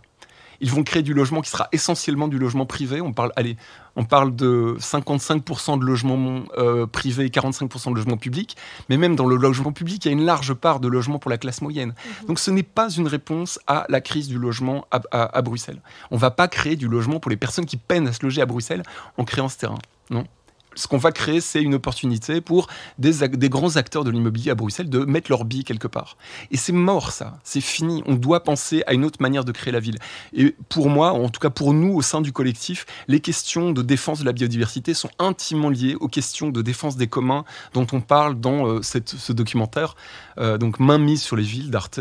Ils 0.61 0.71
vont 0.71 0.83
créer 0.83 1.03
du 1.03 1.13
logement 1.13 1.41
qui 1.41 1.49
sera 1.49 1.67
essentiellement 1.71 2.27
du 2.27 2.37
logement 2.37 2.65
privé. 2.65 3.01
On 3.01 3.13
parle, 3.13 3.31
allez, 3.35 3.57
on 3.95 4.03
parle 4.03 4.35
de 4.35 4.75
55% 4.79 5.79
de 5.79 5.85
logements 5.85 6.43
euh, 6.57 6.85
privés 6.85 7.25
et 7.25 7.29
45% 7.29 7.91
de 7.91 7.95
logements 7.95 8.17
publics. 8.17 8.55
Mais 8.89 8.97
même 8.97 9.15
dans 9.15 9.27
le 9.27 9.35
logement 9.35 9.71
public, 9.71 10.05
il 10.05 10.07
y 10.07 10.11
a 10.11 10.13
une 10.13 10.25
large 10.25 10.53
part 10.53 10.79
de 10.79 10.87
logements 10.87 11.19
pour 11.19 11.31
la 11.31 11.37
classe 11.37 11.61
moyenne. 11.61 11.93
Mhm. 12.21 12.27
Donc 12.27 12.39
ce 12.39 12.51
n'est 12.51 12.63
pas 12.63 12.89
une 12.89 13.07
réponse 13.07 13.59
à 13.67 13.85
la 13.89 14.01
crise 14.01 14.27
du 14.27 14.37
logement 14.37 14.85
à, 14.91 15.01
à 15.11 15.41
Bruxelles. 15.41 15.81
On 16.11 16.15
ne 16.15 16.21
va 16.21 16.31
pas 16.31 16.47
créer 16.47 16.75
du 16.75 16.87
logement 16.87 17.19
pour 17.19 17.29
les 17.29 17.37
personnes 17.37 17.65
qui 17.65 17.77
peinent 17.77 18.07
à 18.07 18.13
se 18.13 18.23
loger 18.23 18.41
à 18.41 18.45
Bruxelles 18.45 18.83
en 19.17 19.23
créant 19.23 19.49
ce 19.49 19.57
terrain. 19.57 19.79
Non 20.09 20.25
ce 20.75 20.87
qu'on 20.87 20.97
va 20.97 21.11
créer, 21.11 21.41
c'est 21.41 21.61
une 21.61 21.73
opportunité 21.73 22.41
pour 22.41 22.67
des, 22.99 23.49
grands 23.49 23.75
acteurs 23.77 24.03
de 24.03 24.11
l'immobilier 24.11 24.51
à 24.51 24.55
Bruxelles 24.55 24.89
de 24.89 24.99
mettre 24.99 25.31
leur 25.31 25.45
bille 25.45 25.63
quelque 25.63 25.87
part. 25.87 26.17
Et 26.51 26.57
c'est 26.57 26.73
mort, 26.73 27.11
ça. 27.11 27.39
C'est 27.43 27.61
fini. 27.61 28.03
On 28.05 28.15
doit 28.15 28.43
penser 28.43 28.83
à 28.87 28.93
une 28.93 29.05
autre 29.05 29.21
manière 29.21 29.45
de 29.45 29.51
créer 29.51 29.71
la 29.71 29.79
ville. 29.79 29.97
Et 30.33 30.55
pour 30.69 30.89
moi, 30.89 31.11
en 31.11 31.29
tout 31.29 31.39
cas 31.39 31.49
pour 31.49 31.73
nous, 31.73 31.93
au 31.93 32.01
sein 32.01 32.21
du 32.21 32.31
collectif, 32.31 32.85
les 33.07 33.19
questions 33.19 33.71
de 33.71 33.81
défense 33.81 34.19
de 34.19 34.25
la 34.25 34.33
biodiversité 34.33 34.93
sont 34.93 35.09
intimement 35.19 35.69
liées 35.69 35.95
aux 35.99 36.07
questions 36.07 36.49
de 36.49 36.61
défense 36.61 36.97
des 36.97 37.07
communs 37.07 37.45
dont 37.73 37.87
on 37.91 38.01
parle 38.01 38.39
dans 38.39 38.67
euh, 38.67 38.81
ce 38.81 39.33
documentaire, 39.33 39.95
euh, 40.37 40.57
donc 40.57 40.79
Main 40.79 40.97
mise 40.97 41.21
sur 41.21 41.35
les 41.35 41.43
villes 41.43 41.71
d'Arte. 41.71 41.99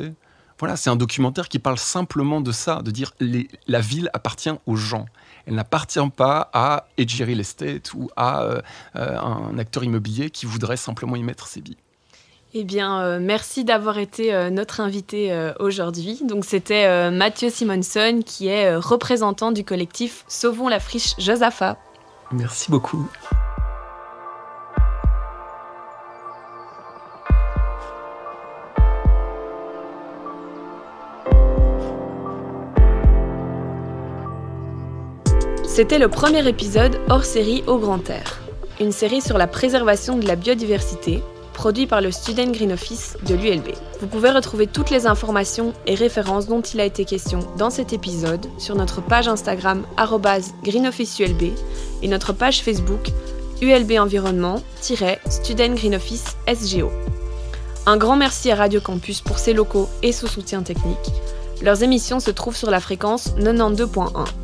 Voilà, 0.58 0.76
c'est 0.76 0.90
un 0.90 0.96
documentaire 0.96 1.48
qui 1.48 1.58
parle 1.58 1.78
simplement 1.78 2.40
de 2.40 2.52
ça, 2.52 2.82
de 2.82 2.90
dire 2.90 3.12
la 3.66 3.80
ville 3.80 4.08
appartient 4.12 4.52
aux 4.66 4.76
gens 4.76 5.06
elle 5.46 5.54
n'appartient 5.54 5.98
pas 6.16 6.50
à 6.52 6.86
Edgery 6.96 7.38
Estate 7.38 7.94
ou 7.94 8.08
à 8.16 8.42
euh, 8.42 8.60
euh, 8.96 9.18
un 9.18 9.58
acteur 9.58 9.84
immobilier 9.84 10.30
qui 10.30 10.46
voudrait 10.46 10.76
simplement 10.76 11.16
y 11.16 11.22
mettre 11.22 11.46
ses 11.46 11.60
billes. 11.60 11.76
Eh 12.56 12.62
bien, 12.62 13.00
euh, 13.00 13.18
merci 13.20 13.64
d'avoir 13.64 13.98
été 13.98 14.50
notre 14.50 14.80
invité 14.80 15.52
aujourd'hui. 15.58 16.20
Donc, 16.24 16.44
c'était 16.44 17.10
Mathieu 17.10 17.50
Simonson, 17.50 18.20
qui 18.24 18.46
est 18.46 18.76
représentant 18.76 19.50
du 19.50 19.64
collectif 19.64 20.24
Sauvons 20.28 20.68
la 20.68 20.78
friche 20.78 21.14
Josapha. 21.18 21.76
Merci 22.30 22.70
beaucoup. 22.70 23.08
C'était 35.74 35.98
le 35.98 36.06
premier 36.06 36.46
épisode 36.46 37.00
hors 37.10 37.24
série 37.24 37.64
au 37.66 37.78
grand 37.78 38.08
air, 38.08 38.38
une 38.78 38.92
série 38.92 39.20
sur 39.20 39.38
la 39.38 39.48
préservation 39.48 40.16
de 40.16 40.24
la 40.24 40.36
biodiversité, 40.36 41.20
produit 41.52 41.88
par 41.88 42.00
le 42.00 42.12
Student 42.12 42.52
Green 42.52 42.70
Office 42.70 43.16
de 43.26 43.34
l'ULB. 43.34 43.70
Vous 44.00 44.06
pouvez 44.06 44.30
retrouver 44.30 44.68
toutes 44.68 44.90
les 44.90 45.08
informations 45.08 45.72
et 45.88 45.96
références 45.96 46.46
dont 46.46 46.60
il 46.60 46.80
a 46.80 46.84
été 46.84 47.04
question 47.04 47.40
dans 47.58 47.70
cet 47.70 47.92
épisode 47.92 48.46
sur 48.56 48.76
notre 48.76 49.02
page 49.02 49.26
Instagram 49.26 49.82
greenofficeulb 50.62 51.42
et 52.02 52.06
notre 52.06 52.32
page 52.32 52.62
Facebook 52.62 53.08
ULB 53.60 53.98
Environnement-Student 53.98 55.74
Green 55.74 55.96
Office 55.96 56.36
SGO. 56.46 56.92
Un 57.86 57.96
grand 57.96 58.14
merci 58.14 58.52
à 58.52 58.54
Radio 58.54 58.80
Campus 58.80 59.22
pour 59.22 59.40
ses 59.40 59.54
locaux 59.54 59.88
et 60.04 60.12
son 60.12 60.28
soutien 60.28 60.62
technique. 60.62 61.10
Leurs 61.62 61.82
émissions 61.82 62.20
se 62.20 62.30
trouvent 62.30 62.56
sur 62.56 62.70
la 62.70 62.78
fréquence 62.78 63.34
92.1. 63.40 64.43